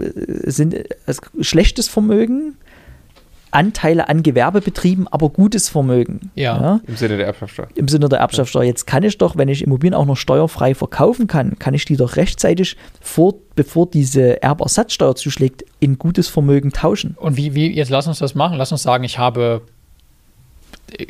sind 0.46 0.74
äh, 0.74 0.86
schlechtes 1.42 1.88
Vermögen, 1.88 2.56
Anteile 3.56 4.10
an 4.10 4.22
Gewerbebetrieben, 4.22 5.08
aber 5.08 5.30
gutes 5.30 5.70
Vermögen. 5.70 6.32
Ja. 6.36 6.82
Im 6.88 6.98
Sinne 6.98 7.18
der 7.18 7.28
Erbschaftssteuer. 7.28 7.68
Im 7.76 7.88
Sinne 7.88 8.10
der 8.10 8.20
Erbschaftssteuer. 8.20 8.64
Jetzt 8.64 8.86
kann 8.86 9.04
ich 9.04 9.18
doch, 9.18 9.38
wenn 9.38 9.48
ich 9.48 9.64
Immobilien 9.64 9.94
auch 9.94 10.06
noch 10.06 10.18
steuerfrei 10.18 10.76
verkaufen 10.76 11.28
kann, 11.28 11.58
kann 11.58 11.74
ich 11.74 11.86
die 11.86 11.96
doch 11.96 12.18
rechtzeitig, 12.18 12.76
vor, 13.00 13.36
bevor 13.56 13.90
diese 13.90 14.42
Erbersatzsteuer 14.44 15.16
zuschlägt, 15.16 15.64
in 15.80 15.98
gutes 15.98 16.28
Vermögen 16.28 16.72
tauschen. 16.72 17.16
Und 17.18 17.38
wie, 17.38 17.56
wie, 17.56 17.74
jetzt 17.74 17.90
lass 17.90 18.08
uns 18.08 18.20
das 18.20 18.36
machen. 18.36 18.58
Lass 18.58 18.74
uns 18.74 18.84
sagen, 18.84 19.06
ich 19.06 19.18
habe 19.18 19.62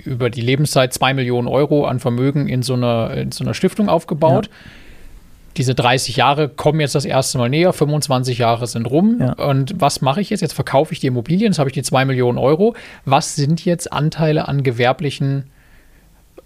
über 0.03 0.29
die 0.29 0.41
Lebenszeit 0.41 0.93
zwei 0.93 1.13
Millionen 1.13 1.47
Euro 1.47 1.85
an 1.85 1.99
Vermögen 1.99 2.47
in 2.47 2.63
so 2.63 2.73
einer, 2.73 3.11
in 3.11 3.31
so 3.31 3.43
einer 3.43 3.53
Stiftung 3.53 3.89
aufgebaut. 3.89 4.49
Diese 5.57 5.73
30 5.73 6.17
Jahre 6.17 6.49
kommen 6.49 6.81
jetzt 6.81 6.95
das 6.95 7.05
erste 7.05 7.37
Mal 7.37 7.49
näher, 7.49 7.71
25 7.71 8.39
Jahre 8.39 8.67
sind 8.67 8.85
rum. 8.85 9.17
Ja. 9.21 9.33
Und 9.33 9.79
was 9.79 10.01
mache 10.01 10.19
ich 10.19 10.29
jetzt? 10.29 10.41
Jetzt 10.41 10.53
verkaufe 10.53 10.91
ich 10.91 10.99
die 10.99 11.07
Immobilien, 11.07 11.51
jetzt 11.51 11.59
habe 11.59 11.69
ich 11.69 11.73
die 11.73 11.83
2 11.83 12.05
Millionen 12.05 12.37
Euro. 12.37 12.75
Was 13.05 13.35
sind 13.35 13.63
jetzt 13.63 13.93
Anteile 13.93 14.47
an 14.49 14.63
gewerblichen, 14.63 15.45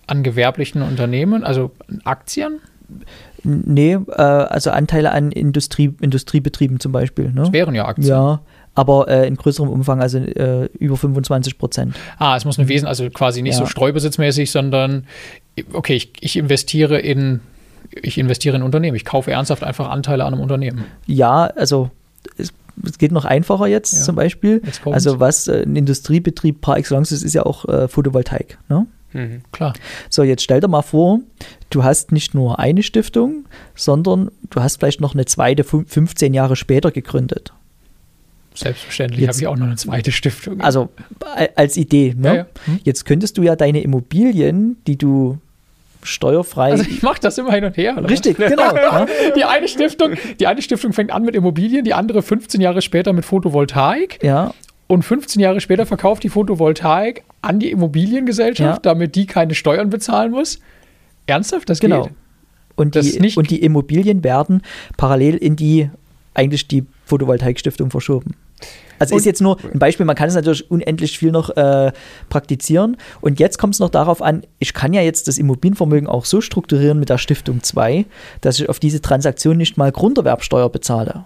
an 0.06 0.22
gewerblichen 0.22 0.84
Unternehmen, 0.84 1.44
also 1.44 1.72
Aktien? 2.04 2.60
Nee, 3.44 3.94
äh, 3.94 4.22
also 4.22 4.72
Anteile 4.72 5.12
an 5.12 5.32
Industrie, 5.32 5.96
Industriebetrieben 6.02 6.80
zum 6.80 6.92
Beispiel. 6.92 7.26
Ne? 7.26 7.42
Das 7.42 7.52
wären 7.52 7.74
ja 7.74 7.86
Aktien. 7.86 8.10
Ja, 8.10 8.42
aber 8.76 9.08
äh, 9.08 9.28
in 9.28 9.36
größerem 9.36 9.70
Umfang, 9.70 10.02
also 10.02 10.18
äh, 10.20 10.66
über 10.80 10.96
25 10.98 11.58
Prozent. 11.58 11.96
Ah, 12.18 12.36
es 12.38 12.46
muss 12.46 12.58
eine 12.60 12.68
Wesen, 12.70 12.88
also 12.88 13.10
quasi 13.10 13.42
nicht 13.42 13.54
Ja. 13.54 13.60
so 13.60 13.66
streubesitzmäßig, 13.66 14.52
sondern 14.52 15.06
okay, 15.74 15.96
ich, 15.96 16.12
ich 16.22 16.38
investiere 16.38 17.00
in 17.00 17.42
ich 17.92 18.18
investiere 18.20 18.56
in 18.56 18.62
Unternehmen. 18.64 18.96
Ich 18.96 19.06
kaufe 19.06 19.32
ernsthaft 19.32 19.64
einfach 19.64 19.90
Anteile 19.90 20.24
an 20.26 20.34
einem 20.34 20.44
Unternehmen. 20.44 20.86
Ja, 21.08 21.46
also 21.46 21.90
es, 22.38 22.54
es 22.86 22.98
geht 23.00 23.12
noch 23.12 23.26
einfacher 23.26 23.66
jetzt 23.68 23.94
Ja. 23.94 24.00
zum 24.04 24.16
Beispiel. 24.16 24.62
Jetzt. 24.64 24.82
Also 24.86 25.20
was 25.20 25.48
äh, 25.48 25.64
ein 25.64 25.76
Industriebetrieb 25.76 26.62
par 26.62 26.78
excellence 26.78 27.12
ist, 27.12 27.24
ist 27.24 27.34
ja 27.34 27.46
auch 27.46 27.66
äh, 27.66 27.88
Photovoltaik. 27.88 28.60
Ne? 28.70 28.86
Mhm. 29.14 29.42
Klar. 29.52 29.74
So, 30.10 30.22
jetzt 30.22 30.44
stell 30.44 30.60
dir 30.62 30.68
mal 30.68 30.84
vor, 30.84 31.20
du 31.72 31.84
hast 31.84 32.12
nicht 32.12 32.36
nur 32.36 32.60
eine 32.60 32.84
Stiftung, 32.84 33.46
sondern 33.74 34.30
du 34.52 34.62
hast 34.62 34.78
vielleicht 34.78 35.02
noch 35.02 35.16
eine 35.16 35.26
zweite 35.26 35.64
fün- 35.64 35.88
15 35.88 36.34
Jahre 36.36 36.56
später 36.56 36.92
gegründet. 36.92 37.54
Selbstverständlich 38.60 39.28
habe 39.28 39.38
ich 39.38 39.48
auch 39.48 39.56
noch 39.56 39.68
eine 39.68 39.76
zweite 39.76 40.12
Stiftung. 40.12 40.60
Also 40.62 40.90
als 41.56 41.78
Idee. 41.78 42.14
Ne? 42.18 42.28
Ja, 42.28 42.34
ja. 42.36 42.46
Hm. 42.66 42.80
Jetzt 42.84 43.06
könntest 43.06 43.38
du 43.38 43.44
ja 43.44 43.56
deine 43.56 43.82
Immobilien, 43.82 44.78
die 44.86 44.98
du 44.98 45.38
steuerfrei. 46.04 46.72
also 46.72 46.84
ich 46.90 47.02
mache 47.02 47.20
das 47.22 47.38
immer 47.38 47.52
hin 47.54 47.66
und 47.66 47.76
her. 47.78 47.98
richtig, 48.10 48.38
genau. 48.38 48.74
Die 49.36 49.44
eine 49.44 49.68
Stiftung, 49.68 50.14
die 50.40 50.48
eine 50.48 50.62
Stiftung 50.62 50.94
fängt 50.94 51.12
an 51.12 51.24
mit 51.24 51.36
Immobilien, 51.36 51.84
die 51.84 51.94
andere 51.94 52.22
15 52.22 52.62
Jahre 52.62 52.82
später 52.82 53.12
mit 53.12 53.26
Photovoltaik 53.26 54.20
Ja, 54.24 54.54
und 54.88 55.04
15 55.04 55.42
Jahre 55.42 55.60
später 55.60 55.86
verkauft 55.86 56.24
die 56.24 56.30
Photovoltaik 56.30 57.24
an 57.42 57.60
die 57.60 57.70
Immobiliengesellschaft, 57.72 58.86
Ja. 58.86 58.94
damit 58.94 59.16
die 59.16 59.26
keine 59.26 59.56
Steuern 59.56 59.90
bezahlen 59.90 60.32
muss. 60.32 60.60
Ernsthaft, 61.28 61.70
das 61.70 61.80
genau. 61.80 62.04
geht? 62.04 62.14
Und 62.76 62.96
Das 62.96 63.12
die, 63.12 63.36
und 63.36 63.52
die 63.52 63.62
Immobilien 63.62 64.24
werden 64.24 64.62
parallel 64.96 65.36
in 65.36 65.58
die 65.58 65.90
eigentlich 66.34 66.68
die 66.68 66.86
Photovoltaikstiftung 67.06 67.92
verschoben. 67.92 68.36
Also 69.00 69.16
ist 69.16 69.22
Und- 69.22 69.26
jetzt 69.28 69.42
nur 69.42 69.58
ein 69.74 69.80
Beispiel, 69.80 70.06
man 70.06 70.16
kann 70.16 70.28
es 70.28 70.36
natürlich 70.36 70.70
unendlich 70.70 71.18
viel 71.18 71.32
noch 71.32 71.50
äh, 71.56 71.92
praktizieren. 72.30 72.98
Und 73.22 73.40
jetzt 73.40 73.58
kommt 73.58 73.74
es 73.74 73.80
noch 73.80 73.90
darauf 73.90 74.22
an, 74.22 74.44
ich 74.60 74.74
kann 74.74 74.94
ja 74.94 75.02
jetzt 75.02 75.28
das 75.30 75.38
Immobilienvermögen 75.38 76.08
auch 76.08 76.26
so 76.26 76.42
strukturieren 76.42 77.00
mit 77.00 77.10
der 77.10 77.18
Stiftung 77.18 77.64
2, 77.64 78.06
dass 78.42 78.60
ich 78.60 78.68
auf 78.68 78.80
diese 78.80 79.00
Transaktion 79.02 79.56
nicht 79.58 79.78
mal 79.78 79.92
Grunderwerbsteuer 79.92 80.70
bezahle. 80.70 81.24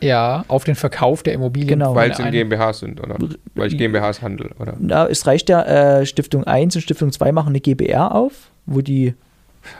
Ja, 0.00 0.44
auf 0.48 0.64
den 0.64 0.74
Verkauf 0.74 1.22
der 1.22 1.32
Immobilien. 1.32 1.68
Genau. 1.78 1.94
Weil 1.94 2.10
es 2.10 2.18
in 2.18 2.30
GmbHs 2.32 2.80
sind, 2.80 3.00
oder? 3.00 3.16
Weil 3.54 3.68
ich 3.68 3.78
GmbHs 3.78 4.20
handel, 4.20 4.50
oder? 4.58 4.74
Na, 4.80 5.06
es 5.06 5.26
reicht 5.26 5.48
ja, 5.48 5.62
äh, 5.62 6.06
Stiftung 6.06 6.42
1 6.44 6.74
und 6.74 6.82
Stiftung 6.82 7.12
2 7.12 7.30
machen 7.30 7.50
eine 7.50 7.60
GBR 7.60 8.12
auf, 8.12 8.50
wo 8.66 8.80
die 8.80 9.14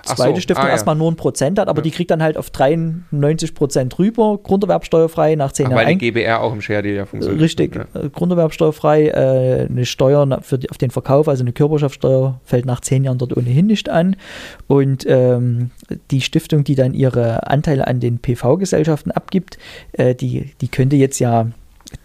zweite 0.05 0.37
so, 0.37 0.40
Stiftung 0.42 0.64
ah, 0.64 0.68
ja. 0.68 0.73
erstmal 0.73 0.95
nur 0.97 1.11
ein 1.11 1.16
Prozent 1.16 1.59
hat, 1.59 1.68
aber 1.68 1.79
Ja. 1.81 1.83
die 1.83 1.90
kriegt 1.90 2.11
dann 2.11 2.23
halt 2.23 2.37
auf 2.37 2.51
93 2.51 3.55
Prozent 3.55 3.99
rüber, 3.99 4.38
Grunderwerbsteuerfrei 4.42 5.35
nach 5.35 5.53
10 5.53 5.66
Ach, 5.66 5.71
Jahren 5.71 5.87
weil 5.87 5.95
die. 5.95 5.99
GBR 5.99 6.40
auch 6.42 6.53
im 6.53 6.61
Share 6.61 6.83
Deal 6.83 6.97
ja 6.97 7.07
funktioniert. 7.07 7.42
Richtig, 7.42 7.75
Ja. 7.75 7.87
äh, 8.01 8.09
Grunderwerbsteuerfrei, 8.09 9.09
äh, 9.09 9.66
eine 9.68 9.85
Steuer 9.87 10.40
für 10.42 10.59
die, 10.59 10.71
auf 10.71 10.79
den 10.79 10.90
Verkauf, 10.90 11.29
also 11.29 11.42
eine 11.42 11.53
Körperschaftssteuer, 11.53 12.40
fällt 12.45 12.66
nach 12.66 12.81
zehn 12.81 13.05
Jahren 13.05 13.18
dort 13.18 13.37
ohnehin 13.37 13.66
nicht 13.66 13.88
an. 13.88 14.16
Und 14.66 15.05
ähm, 15.09 15.71
die 16.11 16.21
Stiftung, 16.21 16.64
die 16.64 16.75
dann 16.75 16.95
ihre 16.95 17.47
Anteile 17.49 17.87
an 17.87 18.01
den 18.01 18.18
PV-Gesellschaften 18.18 19.11
abgibt, 19.11 19.59
äh, 19.92 20.14
die, 20.14 20.53
die 20.61 20.68
könnte 20.68 20.97
jetzt 20.97 21.18
ja 21.18 21.47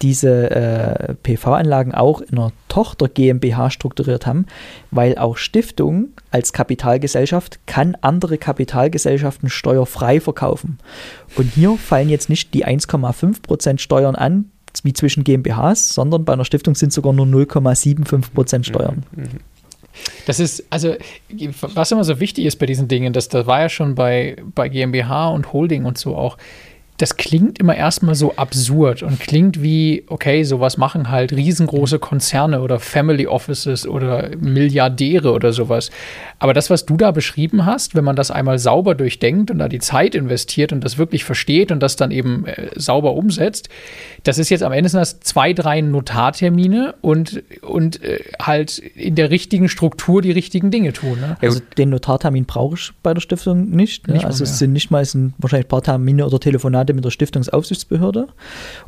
diese 0.02 0.52
äh, 0.52 1.14
PV-Anlagen 1.24 1.94
auch 1.94 2.22
in 2.22 2.38
einer 2.38 2.52
Tochter 2.68 3.08
GmbH 3.08 3.70
strukturiert 3.70 4.26
haben, 4.26 4.46
weil 4.92 5.18
auch 5.18 5.38
Stiftung 5.38 6.10
als 6.32 6.54
Kapitalgesellschaft 6.54 7.60
kann 7.66 7.98
andere 8.02 8.38
Kapitalgesellschaften 8.38 9.50
steuerfrei 9.50 10.20
verkaufen. 10.20 10.80
Und 11.36 11.54
hier 11.54 11.78
fallen 11.78 12.10
jetzt 12.10 12.30
nicht 12.30 12.54
die 12.54 12.66
1,5% 12.66 13.80
Steuern 13.80 14.16
an, 14.16 14.52
wie 14.84 14.94
zwischen 14.94 15.24
GmbHs, 15.24 15.90
sondern 15.90 16.26
bei 16.26 16.34
einer 16.34 16.46
Stiftung 16.46 16.76
sind 16.76 16.94
sogar 16.94 17.14
nur 17.14 17.26
0,75% 17.26 18.64
Steuern. 18.64 19.04
Das 20.26 20.40
ist, 20.40 20.66
also, 20.70 20.96
was 21.62 21.92
immer 21.92 22.04
so 22.04 22.20
wichtig 22.20 22.46
ist 22.46 22.58
bei 22.58 22.66
diesen 22.66 22.88
Dingen, 22.88 23.14
das, 23.14 23.30
das 23.30 23.48
war 23.48 23.62
ja 23.62 23.70
schon 23.70 23.96
bei, 23.96 24.38
bei 24.54 24.70
GmbH 24.70 25.30
und 25.30 25.54
Holding 25.54 25.86
und 25.86 25.98
so 25.98 26.16
auch, 26.16 26.38
das 26.98 27.16
klingt 27.16 27.60
immer 27.60 27.76
erstmal 27.76 28.16
so 28.16 28.36
absurd 28.38 29.04
und 29.04 29.20
klingt 29.20 29.62
wie, 29.62 30.04
okay, 30.08 30.44
sowas 30.44 30.78
machen 30.78 31.12
halt 31.12 31.32
riesengroße 31.32 32.00
Konzerne 32.00 32.62
oder 32.62 32.80
Family 32.80 33.28
Offices 33.28 33.88
oder 33.88 34.32
Milliardäre 34.40 35.32
oder 35.32 35.54
sowas. 35.54 35.92
Aber 36.40 36.54
das, 36.54 36.72
was 36.72 36.88
du 36.88 36.98
da 36.98 37.12
beschrieben 37.12 37.68
hast, 37.68 37.94
wenn 37.94 38.04
man 38.04 38.16
das 38.16 38.32
einmal 38.32 38.58
sauber 38.58 38.96
durchdenkt 38.96 39.52
und 39.52 39.60
da 39.60 39.68
die 39.68 39.78
Zeit 39.78 40.16
investiert 40.16 40.74
und 40.74 40.84
das 40.84 40.98
wirklich 40.98 41.24
versteht 41.24 41.72
und 41.72 41.82
das 41.82 41.98
dann 41.98 42.10
eben 42.10 42.48
äh, 42.48 42.70
sauber 42.76 43.14
umsetzt, 43.14 43.70
das 44.24 44.40
ist 44.40 44.50
jetzt 44.50 44.64
am 44.64 44.72
Ende 44.72 44.90
sind 44.90 45.00
das 45.00 45.20
zwei, 45.20 45.54
drei 45.54 45.82
Notartermine 45.82 46.96
und, 47.02 47.44
und 47.62 48.04
äh, 48.04 48.20
halt 48.42 48.80
in 48.80 49.14
der 49.14 49.30
richtigen 49.30 49.70
Struktur 49.70 50.24
die 50.24 50.32
richtigen 50.32 50.72
Dinge 50.72 50.94
tun. 50.94 51.20
Ne? 51.20 51.38
Also 51.42 51.60
den 51.78 51.92
Notartermin 51.92 52.46
brauche 52.46 52.76
ich 52.76 52.92
bei 53.04 53.14
der 53.14 53.22
Stiftung 53.22 53.70
nicht. 53.70 54.08
Ne? 54.08 54.16
Nicht 54.16 54.26
also 54.26 54.44
es 54.44 54.58
sind 54.58 54.74
nicht 54.74 54.90
mal, 54.90 55.04
es 55.04 55.12
sind 55.12 55.36
wahrscheinlich 55.38 55.68
ein 55.68 55.70
paar 55.70 55.84
Termine 55.84 56.26
oder 56.26 56.40
Telefonate 56.40 56.87
mit 56.94 57.06
der 57.06 57.12
Stiftungsaufsichtsbehörde. 57.12 58.28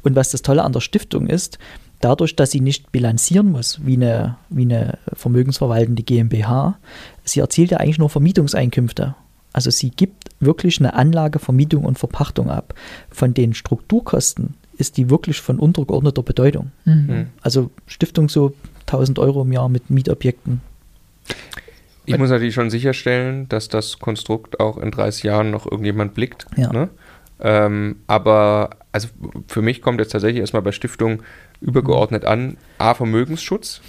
Und 0.04 0.16
was 0.16 0.32
das 0.32 0.42
Tolle 0.42 0.64
an 0.64 0.74
der 0.74 0.82
Stiftung 0.82 1.28
ist, 1.28 1.60
dadurch, 2.02 2.36
dass 2.36 2.52
sie 2.52 2.62
nicht 2.62 2.92
bilanzieren 2.92 3.52
muss, 3.52 3.86
wie 3.86 3.96
eine, 3.96 4.38
wie 4.50 4.64
eine 4.64 4.98
vermögensverwaltende 5.14 6.04
GmbH, 6.04 6.78
sie 7.24 7.40
erzielt 7.40 7.72
ja 7.72 7.78
eigentlich 7.78 8.00
nur 8.00 8.10
Vermietungseinkünfte. 8.10 9.16
Also 9.52 9.72
sie 9.72 9.90
gibt 9.90 10.30
wirklich 10.40 10.80
eine 10.80 10.94
Anlage, 10.94 11.40
Vermietung 11.40 11.86
und 11.86 11.98
Verpachtung 11.98 12.50
ab. 12.50 12.74
Von 13.10 13.34
den 13.34 13.54
Strukturkosten 13.54 14.56
ist 14.78 14.98
die 14.98 15.10
wirklich 15.10 15.42
von 15.42 15.60
untergeordneter 15.60 16.24
Bedeutung. 16.24 16.72
Mhm. 16.86 17.28
Also 17.42 17.70
Stiftung 17.88 18.30
so 18.30 18.54
1000 18.82 19.20
Euro 19.20 19.42
im 19.42 19.52
Jahr 19.52 19.70
mit 19.70 19.90
Mietobjekten. 19.90 20.62
Ich 22.06 22.18
muss 22.18 22.30
natürlich 22.30 22.56
schon 22.56 22.72
sicherstellen, 22.72 23.48
dass 23.50 23.68
das 23.68 24.00
Konstrukt 24.00 24.60
auch 24.60 24.78
in 24.78 24.90
30 24.90 25.24
Jahren 25.24 25.52
noch 25.52 25.70
irgendjemand 25.70 26.16
blickt. 26.16 26.48
Ja. 26.58 26.72
Ne? 26.74 26.90
Ähm, 27.42 27.98
aber 28.08 28.72
also 28.92 29.08
für 29.48 29.62
mich 29.62 29.82
kommt 29.82 30.00
jetzt 30.00 30.12
tatsächlich 30.12 30.42
erstmal 30.42 30.62
bei 30.62 30.72
Stiftung 30.72 31.24
übergeordnet 31.62 32.26
an, 32.26 32.58
A, 32.78 32.94
Vermögensschutz, 32.94 33.82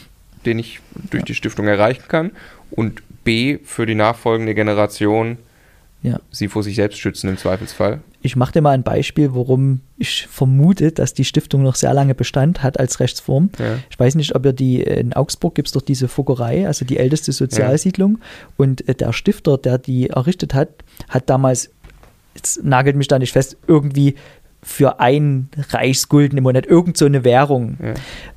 den 0.46 0.58
ich 0.58 0.80
durch 1.10 1.24
die 1.24 1.34
Stiftung 1.34 1.66
erreichen 1.66 2.04
kann 2.08 2.30
und 2.70 3.02
B, 3.24 3.58
für 3.64 3.86
die 3.86 3.94
nachfolgende 3.94 4.54
Generation 4.54 5.36
Ja. 6.02 6.18
sie 6.30 6.48
vor 6.48 6.62
sich 6.62 6.76
selbst 6.76 6.98
schützen 6.98 7.28
im 7.28 7.36
Zweifelsfall. 7.36 8.00
Ich 8.22 8.36
mache 8.36 8.52
dir 8.52 8.60
mal 8.60 8.70
ein 8.72 8.82
Beispiel, 8.82 9.34
warum 9.34 9.80
ich 9.98 10.26
vermute, 10.26 10.92
dass 10.92 11.14
die 11.14 11.24
Stiftung 11.24 11.62
noch 11.62 11.74
sehr 11.74 11.94
lange 11.94 12.14
Bestand 12.14 12.62
hat 12.62 12.78
als 12.78 13.00
Rechtsform. 13.00 13.50
Ja. 13.58 13.78
Ich 13.90 13.98
weiß 13.98 14.14
nicht, 14.14 14.34
ob 14.34 14.44
ihr 14.44 14.52
die 14.52 14.82
in 14.82 15.12
Augsburg 15.14 15.54
gibt 15.54 15.68
es 15.68 15.72
doch 15.72 15.80
diese 15.82 16.06
Fuggerei, 16.08 16.66
also 16.66 16.84
die 16.84 16.98
älteste 16.98 17.32
Sozialsiedlung. 17.32 18.18
Und 18.56 18.86
äh, 18.88 18.94
der 18.94 19.12
Stifter, 19.12 19.56
der 19.58 19.78
die 19.78 20.08
errichtet 20.10 20.52
hat, 20.54 20.68
hat 21.08 21.28
damals, 21.30 21.70
jetzt 22.34 22.64
nagelt 22.64 22.96
mich 22.96 23.08
da 23.08 23.18
nicht 23.18 23.32
fest, 23.32 23.56
irgendwie 23.66 24.16
für 24.62 25.00
ein 25.00 25.48
Reichsgulden 25.70 26.36
im 26.36 26.44
Monat, 26.44 26.66
irgend 26.66 26.96
so 26.96 27.06
eine 27.06 27.24
Währung, 27.24 27.78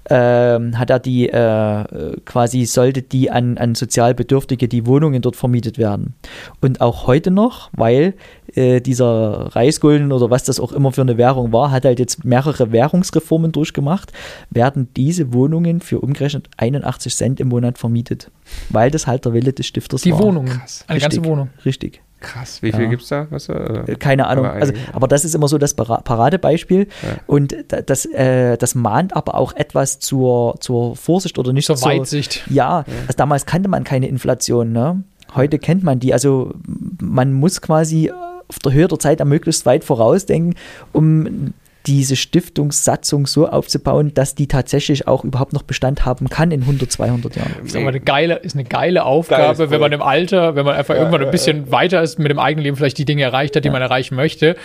ähm, 0.09 0.79
hat 0.79 0.89
er 0.89 0.99
die 0.99 1.27
äh, 1.27 2.15
quasi, 2.25 2.65
sollte 2.65 3.01
die 3.01 3.29
an, 3.29 3.57
an 3.57 3.75
sozial 3.75 4.13
Bedürftige, 4.13 4.69
die 4.69 4.85
Wohnungen 4.85 5.21
dort 5.21 5.35
vermietet 5.35 5.77
werden. 5.77 6.13
Und 6.61 6.79
auch 6.79 7.07
heute 7.07 7.29
noch, 7.29 7.69
weil 7.73 8.13
äh, 8.55 8.79
dieser 8.79 9.53
Reichsgulden 9.55 10.13
oder 10.13 10.29
was 10.29 10.45
das 10.45 10.59
auch 10.59 10.71
immer 10.71 10.93
für 10.93 11.01
eine 11.01 11.17
Währung 11.17 11.51
war, 11.51 11.71
hat 11.71 11.83
halt 11.83 11.99
jetzt 11.99 12.23
mehrere 12.23 12.71
Währungsreformen 12.71 13.51
durchgemacht, 13.51 14.13
werden 14.49 14.87
diese 14.95 15.33
Wohnungen 15.33 15.81
für 15.81 15.99
umgerechnet 15.99 16.49
81 16.55 17.15
Cent 17.15 17.39
im 17.41 17.49
Monat 17.49 17.77
vermietet. 17.77 18.31
Weil 18.69 18.91
das 18.91 19.07
halt 19.07 19.25
der 19.25 19.33
Wille 19.33 19.51
des 19.51 19.67
Stifters 19.67 20.03
Die 20.03 20.13
war. 20.13 20.19
Wohnungen. 20.19 20.59
Krass. 20.59 20.85
Eine 20.87 20.97
Richtig, 20.97 21.17
ganze 21.17 21.29
Wohnung. 21.29 21.49
Richtig. 21.65 22.01
Krass. 22.23 22.63
Wie 22.63 22.69
Ja. 22.69 22.77
viel 22.77 22.87
gibt 22.89 23.03
es 23.03 23.09
da? 23.09 23.27
Was, 23.29 23.49
äh, 23.49 23.95
Keine 23.99 24.25
Ahnung. 24.27 24.45
aber 24.45 24.55
also, 24.55 24.73
aber 24.93 25.07
das 25.07 25.25
ist 25.25 25.35
immer 25.35 25.47
so 25.47 25.57
das 25.59 25.73
Para- 25.75 26.01
Paradebeispiel. 26.01 26.87
Ja. 27.03 27.09
Und 27.27 27.55
da- 27.67 27.81
das, 27.81 28.05
äh, 28.05 28.57
das 28.57 28.73
mahnt 28.73 29.15
aber 29.15 29.35
auch 29.35 29.53
etwas 29.55 29.99
zur, 29.99 30.55
zur 30.59 30.95
Vorsicht 30.95 31.37
oder 31.37 31.53
nicht 31.53 31.65
Zur 31.67 31.79
Weitsicht. 31.81 32.43
Ja, 32.49 32.85
also 33.07 33.17
damals 33.17 33.45
kannte 33.45 33.69
man 33.69 33.83
keine 33.83 34.07
Inflation. 34.07 34.71
Ne? 34.71 35.03
Heute 35.35 35.59
kennt 35.59 35.83
man 35.83 35.99
die. 35.99 36.13
Also 36.13 36.53
man 37.01 37.33
muss 37.33 37.61
quasi 37.61 38.11
auf 38.47 38.59
der 38.59 38.71
Höhe 38.71 38.87
der 38.87 38.99
Zeit 38.99 39.19
am 39.21 39.29
möglichst 39.29 39.65
weit 39.65 39.83
vorausdenken, 39.83 40.55
um 40.93 41.53
diese 41.85 42.15
Stiftungssatzung 42.15 43.27
so 43.27 43.47
aufzubauen, 43.47 44.13
dass 44.13 44.35
die 44.35 44.47
tatsächlich 44.47 45.07
auch 45.07 45.23
überhaupt 45.23 45.53
noch 45.53 45.63
Bestand 45.63 46.05
haben 46.05 46.29
kann 46.29 46.51
in 46.51 46.61
100, 46.61 46.91
200 46.91 47.35
Jahren. 47.35 47.51
ist 47.65 47.75
aber 47.75 47.89
eine 47.89 47.99
geile, 47.99 48.35
ist 48.35 48.55
eine 48.55 48.63
geile 48.63 49.03
Aufgabe, 49.03 49.41
Geiles 49.57 49.69
wenn 49.71 49.81
man 49.81 49.91
im 49.91 50.01
Alter, 50.01 50.55
wenn 50.55 50.65
man 50.65 50.75
einfach 50.75 50.93
Ja, 50.95 51.01
irgendwann 51.01 51.23
ein 51.25 51.31
bisschen 51.31 51.71
weiter 51.71 52.01
ist, 52.01 52.19
mit 52.19 52.31
dem 52.31 52.39
eigenen 52.39 52.63
Leben 52.63 52.77
vielleicht 52.77 52.97
die 52.97 53.05
Dinge 53.05 53.23
erreicht 53.23 53.55
hat, 53.55 53.63
die 53.65 53.67
Ja. 53.67 53.73
man 53.73 53.81
erreichen 53.81 54.15
möchte. 54.15 54.55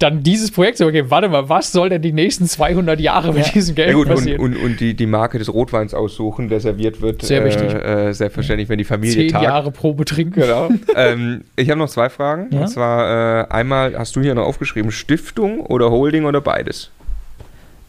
Dann 0.00 0.22
dieses 0.22 0.50
Projekt, 0.50 0.78
so, 0.78 0.86
okay, 0.86 1.04
warte 1.10 1.28
mal, 1.28 1.48
was 1.48 1.72
soll 1.72 1.90
denn 1.90 2.00
die 2.02 2.12
nächsten 2.12 2.46
200 2.46 2.98
Jahre 2.98 3.32
mit 3.32 3.46
Ja. 3.46 3.52
diesem 3.52 3.74
Geld 3.74 3.90
Ja 3.90 3.94
gut, 3.94 4.08
und, 4.08 4.14
passieren? 4.14 4.40
und, 4.40 4.56
und 4.56 4.80
die, 4.80 4.94
die 4.94 5.06
Marke 5.06 5.38
des 5.38 5.52
Rotweins 5.52 5.92
aussuchen, 5.94 6.48
der 6.48 6.58
serviert 6.60 7.00
wird. 7.02 7.22
Sehr 7.22 7.44
wichtig. 7.44 7.72
Äh, 7.72 8.08
äh, 8.08 8.12
selbstverständlich, 8.14 8.68
wenn 8.68 8.78
die 8.78 8.84
Familie 8.84 9.14
Zehn 9.14 9.28
tagt. 9.28 9.44
Jahre 9.44 9.70
Probe 9.70 10.04
trinken. 10.06 10.40
Genau. 10.40 10.70
ähm, 10.96 11.42
ich 11.54 11.68
habe 11.70 11.78
noch 11.78 11.88
zwei 11.90 12.08
Fragen. 12.08 12.48
Ja. 12.50 12.62
Und 12.62 12.68
zwar 12.68 13.42
äh, 13.42 13.48
einmal, 13.50 13.96
hast 13.98 14.16
du 14.16 14.22
hier 14.22 14.34
noch 14.34 14.46
aufgeschrieben, 14.46 14.90
Stiftung 14.90 15.60
oder 15.60 15.90
Holding 15.90 16.24
oder 16.24 16.40
beides? 16.40 16.90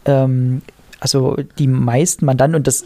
ähm, 0.05 0.61
also 0.99 1.37
die 1.57 1.67
meisten 1.67 2.25
Mandanten, 2.25 2.55
und 2.55 2.67
das 2.67 2.85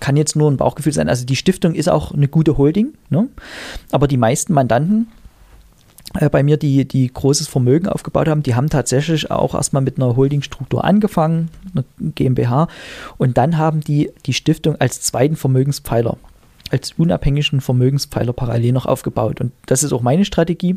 kann 0.00 0.16
jetzt 0.16 0.34
nur 0.34 0.50
ein 0.50 0.56
Bauchgefühl 0.56 0.92
sein, 0.92 1.08
also 1.08 1.24
die 1.24 1.36
Stiftung 1.36 1.74
ist 1.74 1.88
auch 1.88 2.12
eine 2.12 2.26
gute 2.26 2.58
Holding, 2.58 2.94
ne? 3.10 3.28
aber 3.92 4.08
die 4.08 4.16
meisten 4.16 4.52
Mandanten 4.52 5.02
äh, 5.02 5.25
bei 6.30 6.42
mir, 6.42 6.56
die, 6.56 6.86
die 6.86 7.12
großes 7.12 7.48
Vermögen 7.48 7.88
aufgebaut 7.88 8.28
haben, 8.28 8.42
die 8.42 8.54
haben 8.54 8.70
tatsächlich 8.70 9.30
auch 9.30 9.54
erstmal 9.54 9.82
mit 9.82 9.96
einer 9.96 10.16
Holdingstruktur 10.16 10.84
angefangen, 10.84 11.50
einer 11.74 11.84
GmbH, 11.98 12.68
und 13.18 13.36
dann 13.36 13.58
haben 13.58 13.80
die 13.80 14.10
die 14.24 14.32
Stiftung 14.32 14.76
als 14.76 15.00
zweiten 15.02 15.36
Vermögenspfeiler, 15.36 16.16
als 16.70 16.92
unabhängigen 16.96 17.60
Vermögenspfeiler 17.60 18.32
parallel 18.32 18.72
noch 18.72 18.86
aufgebaut. 18.86 19.40
Und 19.40 19.52
das 19.66 19.82
ist 19.82 19.92
auch 19.92 20.02
meine 20.02 20.24
Strategie. 20.24 20.76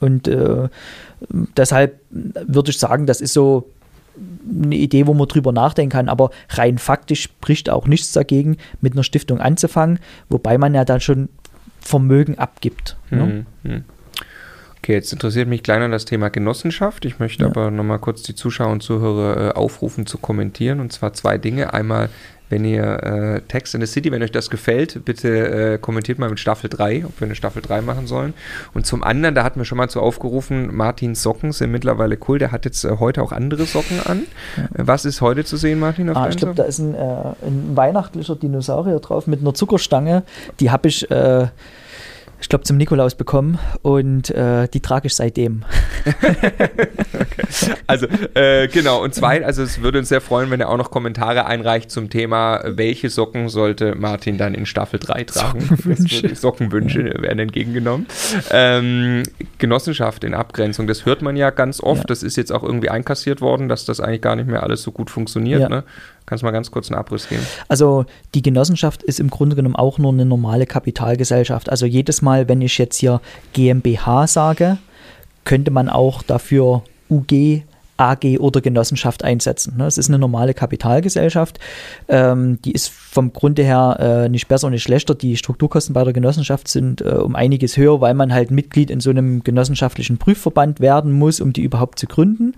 Und 0.00 0.28
äh, 0.28 0.68
deshalb 1.56 2.00
würde 2.10 2.70
ich 2.70 2.78
sagen, 2.78 3.06
das 3.06 3.20
ist 3.20 3.32
so 3.32 3.68
eine 4.48 4.76
Idee, 4.76 5.06
wo 5.06 5.14
man 5.14 5.28
drüber 5.28 5.52
nachdenken 5.52 5.92
kann, 5.92 6.08
aber 6.08 6.30
rein 6.50 6.78
faktisch 6.78 7.22
spricht 7.22 7.70
auch 7.70 7.86
nichts 7.86 8.12
dagegen, 8.12 8.58
mit 8.80 8.92
einer 8.92 9.02
Stiftung 9.02 9.40
anzufangen, 9.40 9.98
wobei 10.28 10.58
man 10.58 10.74
ja 10.74 10.84
dann 10.84 11.00
schon 11.00 11.28
Vermögen 11.80 12.38
abgibt. 12.38 12.96
Ne? 13.10 13.44
Okay, 14.84 14.92
jetzt 14.92 15.14
interessiert 15.14 15.48
mich 15.48 15.62
kleiner 15.62 15.88
das 15.88 16.04
Thema 16.04 16.28
Genossenschaft. 16.28 17.06
Ich 17.06 17.18
möchte 17.18 17.44
Ja. 17.44 17.48
aber 17.48 17.70
nochmal 17.70 17.98
kurz 17.98 18.22
die 18.22 18.34
Zuschauer 18.34 18.70
und 18.70 18.82
Zuhörer 18.82 19.48
äh, 19.48 19.52
aufrufen 19.54 20.04
zu 20.04 20.18
kommentieren. 20.18 20.78
Und 20.78 20.92
zwar 20.92 21.14
zwei 21.14 21.38
Dinge. 21.38 21.72
Einmal, 21.72 22.10
wenn 22.50 22.66
ihr 22.66 23.02
äh, 23.02 23.40
Text 23.48 23.74
in 23.74 23.80
the 23.80 23.86
City, 23.86 24.12
wenn 24.12 24.22
euch 24.22 24.30
das 24.30 24.50
gefällt, 24.50 25.06
bitte 25.06 25.72
äh, 25.72 25.78
kommentiert 25.78 26.18
mal 26.18 26.28
mit 26.28 26.38
Staffel 26.38 26.68
3, 26.68 27.06
ob 27.06 27.18
wir 27.18 27.24
eine 27.24 27.34
Staffel 27.34 27.62
3 27.62 27.80
machen 27.80 28.06
sollen. 28.06 28.34
Und 28.74 28.84
zum 28.84 29.02
anderen, 29.02 29.34
da 29.34 29.42
hatten 29.42 29.58
wir 29.58 29.64
schon 29.64 29.78
mal 29.78 29.88
zu 29.88 30.02
aufgerufen, 30.02 30.76
Martins 30.76 31.22
Socken 31.22 31.52
sind 31.52 31.70
mittlerweile 31.72 32.18
cool. 32.28 32.38
Der 32.38 32.52
hat 32.52 32.66
jetzt 32.66 32.84
äh, 32.84 32.98
heute 33.00 33.22
auch 33.22 33.32
andere 33.32 33.64
Socken 33.64 34.00
an. 34.04 34.24
Äh, 34.58 34.82
Was 34.84 35.06
ist 35.06 35.22
heute 35.22 35.46
zu 35.46 35.56
sehen, 35.56 35.78
Martin? 35.80 36.10
Auf 36.10 36.18
Ah, 36.18 36.28
ich 36.28 36.36
glaube, 36.36 36.56
da 36.56 36.64
ist 36.64 36.78
ein, 36.80 36.94
äh, 36.94 36.98
ein 36.98 37.70
weihnachtlicher 37.74 38.36
Dinosaurier 38.36 39.00
drauf 39.00 39.26
mit 39.28 39.40
einer 39.40 39.54
Zuckerstange. 39.54 40.24
Die 40.60 40.70
habe 40.70 40.88
ich, 40.88 41.10
ich 42.44 42.50
glaube, 42.50 42.64
zum 42.64 42.76
Nikolaus 42.76 43.14
bekommen 43.14 43.58
und 43.80 44.28
äh, 44.28 44.68
die 44.68 44.80
trage 44.80 45.06
ich 45.06 45.14
seitdem. 45.14 45.64
Also, 47.86 48.06
äh, 48.34 48.68
genau. 48.68 49.02
Und 49.02 49.14
zwei, 49.14 49.44
also 49.44 49.62
es 49.62 49.80
würde 49.80 49.98
uns 49.98 50.08
sehr 50.08 50.20
freuen, 50.20 50.50
wenn 50.50 50.60
er 50.60 50.68
auch 50.68 50.76
noch 50.76 50.90
Kommentare 50.90 51.46
einreicht 51.46 51.90
zum 51.90 52.10
Thema, 52.10 52.62
welche 52.64 53.10
Socken 53.10 53.48
sollte 53.48 53.94
Martin 53.94 54.38
dann 54.38 54.54
in 54.54 54.66
Staffel 54.66 54.98
3 54.98 55.24
tragen. 55.24 55.60
Sockenwünsche. 55.60 56.34
Sockenwünsche 56.34 57.14
werden 57.20 57.38
entgegengenommen. 57.38 58.06
Ähm, 58.50 59.22
Genossenschaft 59.58 60.24
in 60.24 60.34
Abgrenzung, 60.34 60.86
das 60.86 61.06
hört 61.06 61.22
man 61.22 61.36
ja 61.36 61.50
ganz 61.50 61.80
oft. 61.80 62.02
Ja. 62.02 62.06
Das 62.08 62.22
ist 62.22 62.36
jetzt 62.36 62.52
auch 62.52 62.62
irgendwie 62.62 62.90
einkassiert 62.90 63.40
worden, 63.40 63.68
dass 63.68 63.84
das 63.84 64.00
eigentlich 64.00 64.22
gar 64.22 64.36
nicht 64.36 64.48
mehr 64.48 64.62
alles 64.62 64.82
so 64.82 64.90
gut 64.90 65.10
funktioniert. 65.10 65.60
Ja. 65.60 65.68
Ne? 65.68 65.84
Kannst 66.26 66.42
du 66.42 66.46
mal 66.46 66.52
ganz 66.52 66.70
kurz 66.70 66.90
einen 66.90 66.98
Abriss 66.98 67.28
geben? 67.28 67.44
Also 67.68 68.06
die 68.34 68.40
Genossenschaft 68.42 69.02
ist 69.02 69.20
im 69.20 69.28
Grunde 69.28 69.56
genommen 69.56 69.76
auch 69.76 69.98
nur 69.98 70.12
eine 70.12 70.24
normale 70.24 70.66
Kapitalgesellschaft. 70.66 71.68
Also 71.68 71.84
jedes 71.84 72.22
Mal, 72.22 72.48
wenn 72.48 72.62
ich 72.62 72.78
jetzt 72.78 72.96
hier 72.96 73.20
GmbH 73.52 74.26
sage, 74.26 74.78
könnte 75.44 75.70
man 75.70 75.90
auch 75.90 76.22
dafür 76.22 76.82
UG, 77.10 77.62
AG 77.96 78.38
oder 78.38 78.60
Genossenschaft 78.60 79.24
einsetzen. 79.24 79.76
ne? 79.76 79.86
Es 79.86 79.98
ist 79.98 80.08
eine 80.08 80.18
normale 80.18 80.54
Kapitalgesellschaft. 80.54 81.58
Ähm, 82.08 82.60
die 82.62 82.72
ist 82.72 82.88
vom 82.88 83.32
Grunde 83.32 83.62
her 83.62 84.24
äh, 84.24 84.28
nicht 84.28 84.48
besser 84.48 84.66
und 84.66 84.72
nicht 84.72 84.82
schlechter. 84.82 85.14
Die 85.14 85.36
Strukturkosten 85.36 85.94
bei 85.94 86.02
der 86.04 86.12
Genossenschaft 86.12 86.68
sind 86.68 87.00
äh, 87.00 87.10
um 87.10 87.36
einiges 87.36 87.76
höher, 87.76 88.00
weil 88.00 88.14
man 88.14 88.32
halt 88.32 88.50
Mitglied 88.50 88.90
in 88.90 89.00
so 89.00 89.10
einem 89.10 89.44
genossenschaftlichen 89.44 90.18
Prüfverband 90.18 90.80
werden 90.80 91.12
muss, 91.12 91.40
um 91.40 91.52
die 91.52 91.62
überhaupt 91.62 91.98
zu 91.98 92.06
gründen. 92.06 92.54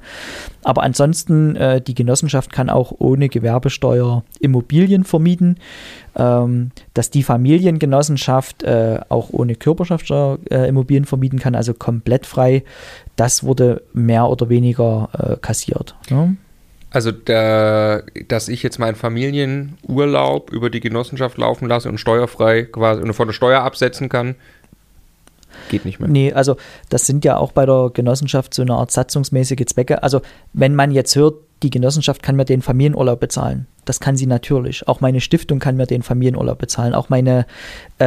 Aber 0.65 0.83
ansonsten, 0.83 1.57
äh, 1.57 1.81
die 1.81 1.95
Genossenschaft 1.95 2.53
kann 2.53 2.71
auch 2.71 2.93
ohne 2.99 3.29
Gewerbesteuer 3.29 4.25
Immobilien 4.41 5.05
vermieten. 5.05 5.59
Dass 6.97 7.11
die 7.11 7.23
Familiengenossenschaft 7.23 8.63
äh, 8.63 9.01
auch 9.11 9.29
ohne 9.31 9.55
Körperschaftssteuer 9.55 10.39
äh, 10.51 10.67
Immobilien 10.67 11.05
vermieten 11.05 11.39
kann, 11.39 11.55
also 11.55 11.75
komplett 11.75 12.25
frei, 12.25 12.65
das 13.17 13.45
wurde 13.45 13.83
mehr 13.93 14.29
oder 14.29 14.49
weniger 14.49 15.11
äh, 15.13 15.37
kassiert. 15.37 15.95
Ne? 16.09 16.37
Also, 16.91 17.13
der, 17.13 18.05
dass 18.29 18.49
ich 18.49 18.63
jetzt 18.63 18.79
meinen 18.79 18.95
Familienurlaub 18.95 20.51
über 20.51 20.71
die 20.71 20.81
Genossenschaft 20.81 21.37
laufen 21.37 21.69
lasse 21.69 21.91
und 21.91 21.99
steuerfrei 21.99 22.63
quasi 22.63 23.03
und 23.03 23.13
von 23.13 23.29
der 23.29 23.35
Steuer 23.35 23.61
absetzen 23.61 24.09
kann, 24.09 24.35
geht 25.69 25.85
nicht 25.85 26.01
mehr. 26.01 26.09
Nee, 26.09 26.33
also 26.33 26.57
das 26.89 27.07
sind 27.07 27.25
ja 27.25 27.37
auch 27.37 27.53
bei 27.53 27.67
der 27.67 27.91
Genossenschaft 27.93 28.55
so 28.55 28.63
eine 28.63 28.75
Art 28.75 28.91
satzungsmäßige 28.91 29.67
Zwecke. 29.67 30.03
Also 30.03 30.23
wenn 30.53 30.75
man 30.75 30.91
jetzt 30.91 31.17
hört, 31.17 31.35
die 31.63 31.71
Genossenschaft 31.71 32.23
kann 32.23 32.37
mir 32.37 32.45
den 32.45 32.63
Familienurlaub 32.63 33.21
bezahlen. 33.21 33.67
Das 33.85 34.01
kann 34.01 34.17
sie 34.17 34.27
natürlich. 34.27 34.87
Auch 34.89 35.01
meine 35.01 35.21
Stiftung 35.21 35.59
kann 35.59 35.77
mir 35.77 35.87
den 35.87 36.03
Familienurlaub 36.03 36.59
bezahlen. 36.59 36.95
Auch 36.95 37.09
meine 37.09 37.47
äh, 38.01 38.05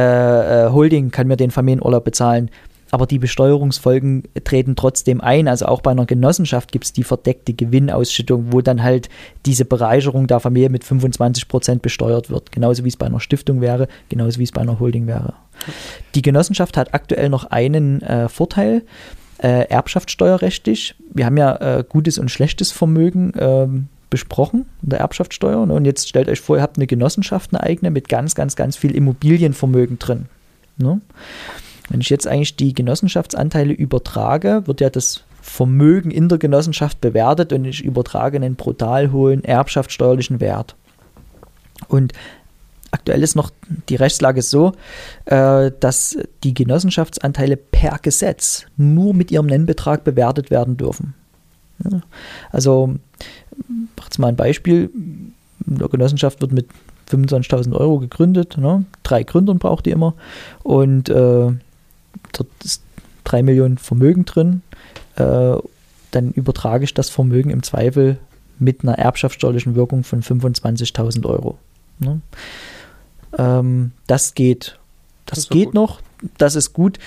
äh, 0.66 0.70
Holding 0.70 1.10
kann 1.10 1.26
mir 1.26 1.36
den 1.36 1.50
Familienurlaub 1.50 2.04
bezahlen. 2.04 2.50
Aber 2.92 3.06
die 3.06 3.18
Besteuerungsfolgen 3.18 4.24
treten 4.44 4.74
trotzdem 4.76 5.20
ein. 5.20 5.48
Also 5.48 5.66
auch 5.66 5.80
bei 5.80 5.92
einer 5.92 6.06
Genossenschaft 6.06 6.72
gibt 6.72 6.84
es 6.84 6.92
die 6.92 7.04
verdeckte 7.04 7.52
Gewinnausschüttung, 7.52 8.52
wo 8.52 8.60
dann 8.60 8.82
halt 8.82 9.08
diese 9.46 9.64
Bereicherung 9.64 10.26
der 10.26 10.40
Familie 10.40 10.70
mit 10.70 10.84
25 10.84 11.46
Prozent 11.48 11.82
besteuert 11.82 12.30
wird. 12.30 12.50
Genauso 12.52 12.84
wie 12.84 12.88
es 12.88 12.96
bei 12.96 13.06
einer 13.06 13.20
Stiftung 13.20 13.60
wäre, 13.60 13.86
genauso 14.08 14.38
wie 14.38 14.44
es 14.44 14.52
bei 14.52 14.60
einer 14.60 14.80
Holding 14.80 15.06
wäre. 15.06 15.34
Die 16.14 16.22
Genossenschaft 16.22 16.76
hat 16.76 16.94
aktuell 16.94 17.28
noch 17.28 17.44
einen 17.44 18.02
äh, 18.02 18.28
Vorteil. 18.28 18.82
Äh, 19.42 19.68
Erbschaftssteuerrechtlich, 19.68 20.94
wir 21.14 21.24
haben 21.24 21.38
ja 21.38 21.56
äh, 21.56 21.84
gutes 21.88 22.18
und 22.18 22.30
schlechtes 22.30 22.72
Vermögen 22.72 23.32
ähm, 23.38 23.88
besprochen 24.10 24.66
in 24.82 24.90
der 24.90 24.98
Erbschaftssteuer. 24.98 25.64
Ne? 25.64 25.72
Und 25.72 25.86
jetzt 25.86 26.08
stellt 26.08 26.28
euch 26.28 26.40
vor, 26.40 26.56
ihr 26.56 26.62
habt 26.62 26.76
eine 26.76 26.86
Genossenschaft, 26.86 27.54
eine 27.54 27.62
eigene, 27.62 27.90
mit 27.90 28.10
ganz, 28.10 28.34
ganz, 28.34 28.54
ganz 28.54 28.76
viel 28.76 28.94
Immobilienvermögen 28.94 29.98
drin. 29.98 30.26
Ne? 30.76 31.00
Wenn 31.88 32.02
ich 32.02 32.10
jetzt 32.10 32.26
eigentlich 32.26 32.56
die 32.56 32.74
Genossenschaftsanteile 32.74 33.72
übertrage, 33.72 34.66
wird 34.66 34.82
ja 34.82 34.90
das 34.90 35.24
Vermögen 35.40 36.10
in 36.10 36.28
der 36.28 36.36
Genossenschaft 36.38 37.00
bewertet 37.00 37.52
und 37.52 37.64
ich 37.64 37.82
übertrage 37.82 38.36
einen 38.36 38.56
brutal 38.56 39.10
hohen 39.10 39.42
erbschaftssteuerlichen 39.42 40.40
Wert. 40.40 40.76
Und 41.88 42.12
aktuell 42.90 43.22
ist 43.22 43.36
noch 43.36 43.50
die 43.88 43.96
Rechtslage 43.96 44.42
so, 44.42 44.72
äh, 45.26 45.70
dass 45.80 46.18
die 46.42 46.54
Genossenschaftsanteile 46.54 47.56
per 47.56 47.98
Gesetz 47.98 48.66
nur 48.76 49.14
mit 49.14 49.30
ihrem 49.30 49.46
Nennbetrag 49.46 50.04
bewertet 50.04 50.50
werden 50.50 50.76
dürfen. 50.76 51.14
Also, 52.52 52.94
macht 53.96 54.18
mal 54.18 54.28
ein 54.28 54.36
Beispiel. 54.36 54.90
Eine 55.66 55.88
Genossenschaft 55.88 56.40
wird 56.40 56.52
mit 56.52 56.68
25.000 57.10 57.74
Euro 57.74 57.98
gegründet. 57.98 58.56
Ne? 58.58 58.84
Drei 59.02 59.22
Gründern 59.22 59.58
braucht 59.58 59.86
die 59.86 59.90
immer. 59.90 60.14
Und 60.62 61.08
äh, 61.08 61.12
dort 61.12 62.48
ist 62.64 62.82
3 63.24 63.42
Millionen 63.42 63.78
Vermögen 63.78 64.24
drin. 64.24 64.62
Äh, 65.16 65.56
dann 66.10 66.32
übertrage 66.32 66.84
ich 66.84 66.94
das 66.94 67.10
Vermögen 67.10 67.50
im 67.50 67.62
Zweifel 67.62 68.18
mit 68.58 68.82
einer 68.82 68.98
erbschaftssteuerlichen 68.98 69.74
Wirkung 69.74 70.04
von 70.04 70.22
25.000 70.22 71.24
Euro. 71.26 71.58
Ne? 71.98 72.20
Ähm, 73.38 73.92
das 74.06 74.34
geht. 74.34 74.78
Das, 75.26 75.40
das 75.40 75.48
geht 75.48 75.66
gut. 75.66 75.74
noch. 75.74 76.00
Das 76.38 76.54
ist 76.54 76.72
gut. 76.72 76.98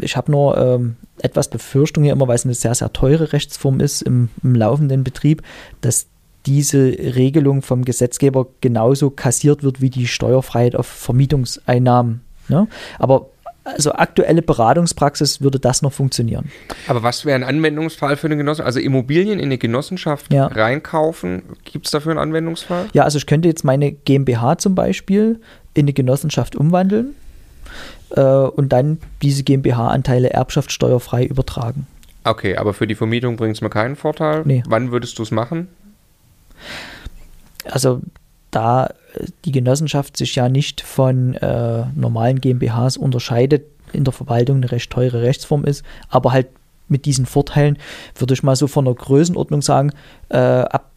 Ich 0.00 0.16
habe 0.16 0.30
nur 0.30 0.56
ähm, 0.56 0.96
etwas 1.20 1.48
Befürchtung 1.48 2.04
hier 2.04 2.12
immer, 2.12 2.28
weil 2.28 2.36
es 2.36 2.44
eine 2.44 2.54
sehr, 2.54 2.74
sehr 2.74 2.92
teure 2.92 3.32
Rechtsform 3.32 3.80
ist 3.80 4.02
im, 4.02 4.28
im 4.42 4.54
laufenden 4.54 5.04
Betrieb, 5.04 5.42
dass 5.80 6.06
diese 6.46 6.78
Regelung 6.98 7.62
vom 7.62 7.84
Gesetzgeber 7.84 8.46
genauso 8.60 9.10
kassiert 9.10 9.62
wird 9.62 9.80
wie 9.80 9.90
die 9.90 10.06
Steuerfreiheit 10.06 10.74
auf 10.74 10.86
Vermietungseinnahmen. 10.86 12.22
Ne? 12.48 12.66
Aber 12.98 13.28
also 13.64 13.92
aktuelle 13.92 14.42
Beratungspraxis 14.42 15.40
würde 15.40 15.60
das 15.60 15.82
noch 15.82 15.92
funktionieren. 15.92 16.50
Aber 16.88 17.02
was 17.02 17.24
wäre 17.24 17.36
ein 17.36 17.44
Anwendungsfall 17.44 18.16
für 18.16 18.26
eine 18.26 18.36
Genossenschaft? 18.36 18.66
Also 18.66 18.80
Immobilien 18.80 19.38
in 19.38 19.46
eine 19.46 19.58
Genossenschaft 19.58 20.32
ja. 20.32 20.46
reinkaufen, 20.46 21.42
gibt 21.64 21.86
es 21.86 21.92
dafür 21.92 22.12
einen 22.12 22.20
Anwendungsfall? 22.20 22.88
Ja, 22.92 23.04
also 23.04 23.18
ich 23.18 23.26
könnte 23.26 23.48
jetzt 23.48 23.64
meine 23.64 23.92
GmbH 23.92 24.58
zum 24.58 24.74
Beispiel 24.74 25.40
in 25.74 25.84
eine 25.84 25.92
Genossenschaft 25.92 26.56
umwandeln 26.56 27.14
äh, 28.10 28.20
und 28.20 28.70
dann 28.70 28.98
diese 29.22 29.44
GmbH-Anteile 29.44 30.30
erbschaftssteuerfrei 30.30 31.24
übertragen. 31.24 31.86
Okay, 32.24 32.56
aber 32.56 32.74
für 32.74 32.86
die 32.86 32.94
Vermietung 32.94 33.36
bringt 33.36 33.56
es 33.56 33.62
mir 33.62 33.70
keinen 33.70 33.96
Vorteil. 33.96 34.42
Nee. 34.44 34.62
Wann 34.66 34.92
würdest 34.92 35.18
du 35.18 35.22
es 35.22 35.30
machen? 35.30 35.68
Also 37.64 38.00
da 38.52 38.86
äh, 38.86 39.26
die 39.44 39.52
Genossenschaft 39.52 40.16
sich 40.16 40.36
ja 40.36 40.48
nicht 40.48 40.80
von 40.80 41.34
äh, 41.34 41.84
normalen 41.96 42.40
GmbHs 42.40 42.96
unterscheidet, 42.96 43.64
in 43.92 44.04
der 44.04 44.12
Verwaltung 44.12 44.58
eine 44.58 44.70
recht 44.70 44.90
teure 44.90 45.22
Rechtsform 45.22 45.64
ist, 45.64 45.84
aber 46.08 46.32
halt 46.32 46.46
mit 46.88 47.04
diesen 47.04 47.26
Vorteilen 47.26 47.78
würde 48.16 48.34
ich 48.34 48.42
mal 48.42 48.56
so 48.56 48.68
von 48.68 48.84
der 48.84 48.94
Größenordnung 48.94 49.62
sagen, 49.62 49.92
äh, 50.28 50.36
ab 50.36 50.90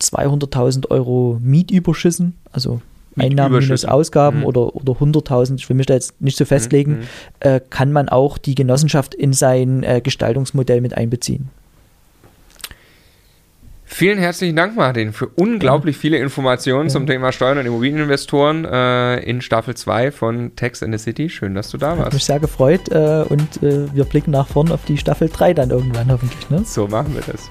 200.000 0.00 0.90
Euro 0.90 1.38
Mietüberschüssen, 1.40 2.36
also 2.52 2.80
Einnahmen 3.16 3.60
minus 3.60 3.84
Ausgaben 3.84 4.40
mhm. 4.40 4.46
oder, 4.46 4.74
oder 4.74 4.92
100.000, 4.94 5.56
ich 5.56 5.68
will 5.68 5.76
mich 5.76 5.86
da 5.86 5.94
jetzt 5.94 6.20
nicht 6.20 6.36
so 6.36 6.44
festlegen, 6.44 6.98
mhm. 6.98 7.02
äh, 7.40 7.60
kann 7.68 7.92
man 7.92 8.08
auch 8.08 8.38
die 8.38 8.54
Genossenschaft 8.54 9.14
in 9.14 9.32
sein 9.32 9.82
äh, 9.82 10.00
Gestaltungsmodell 10.00 10.80
mit 10.80 10.96
einbeziehen. 10.96 11.50
Vielen 13.92 14.18
herzlichen 14.18 14.54
Dank, 14.54 14.76
Martin, 14.76 15.12
für 15.12 15.26
unglaublich 15.26 15.96
viele 15.96 16.16
Informationen 16.18 16.84
ja. 16.84 16.92
zum 16.92 17.08
Thema 17.08 17.32
Steuern 17.32 17.58
und 17.58 17.66
Immobilieninvestoren 17.66 18.64
äh, 18.64 19.18
in 19.18 19.42
Staffel 19.42 19.76
2 19.76 20.12
von 20.12 20.54
Tax 20.54 20.80
in 20.82 20.92
the 20.92 20.98
City. 20.98 21.28
Schön, 21.28 21.56
dass 21.56 21.70
du 21.70 21.76
da 21.76 21.98
warst. 21.98 22.06
Hat 22.06 22.12
mich 22.14 22.24
sehr 22.24 22.38
gefreut 22.38 22.88
äh, 22.92 23.24
und 23.28 23.62
äh, 23.64 23.92
wir 23.92 24.04
blicken 24.04 24.30
nach 24.30 24.46
vorn 24.46 24.70
auf 24.70 24.84
die 24.86 24.96
Staffel 24.96 25.28
3 25.28 25.54
dann 25.54 25.70
irgendwann 25.70 26.10
hoffentlich. 26.10 26.48
Ne? 26.50 26.62
So 26.64 26.86
machen 26.86 27.14
wir 27.14 27.22
das. 27.22 27.50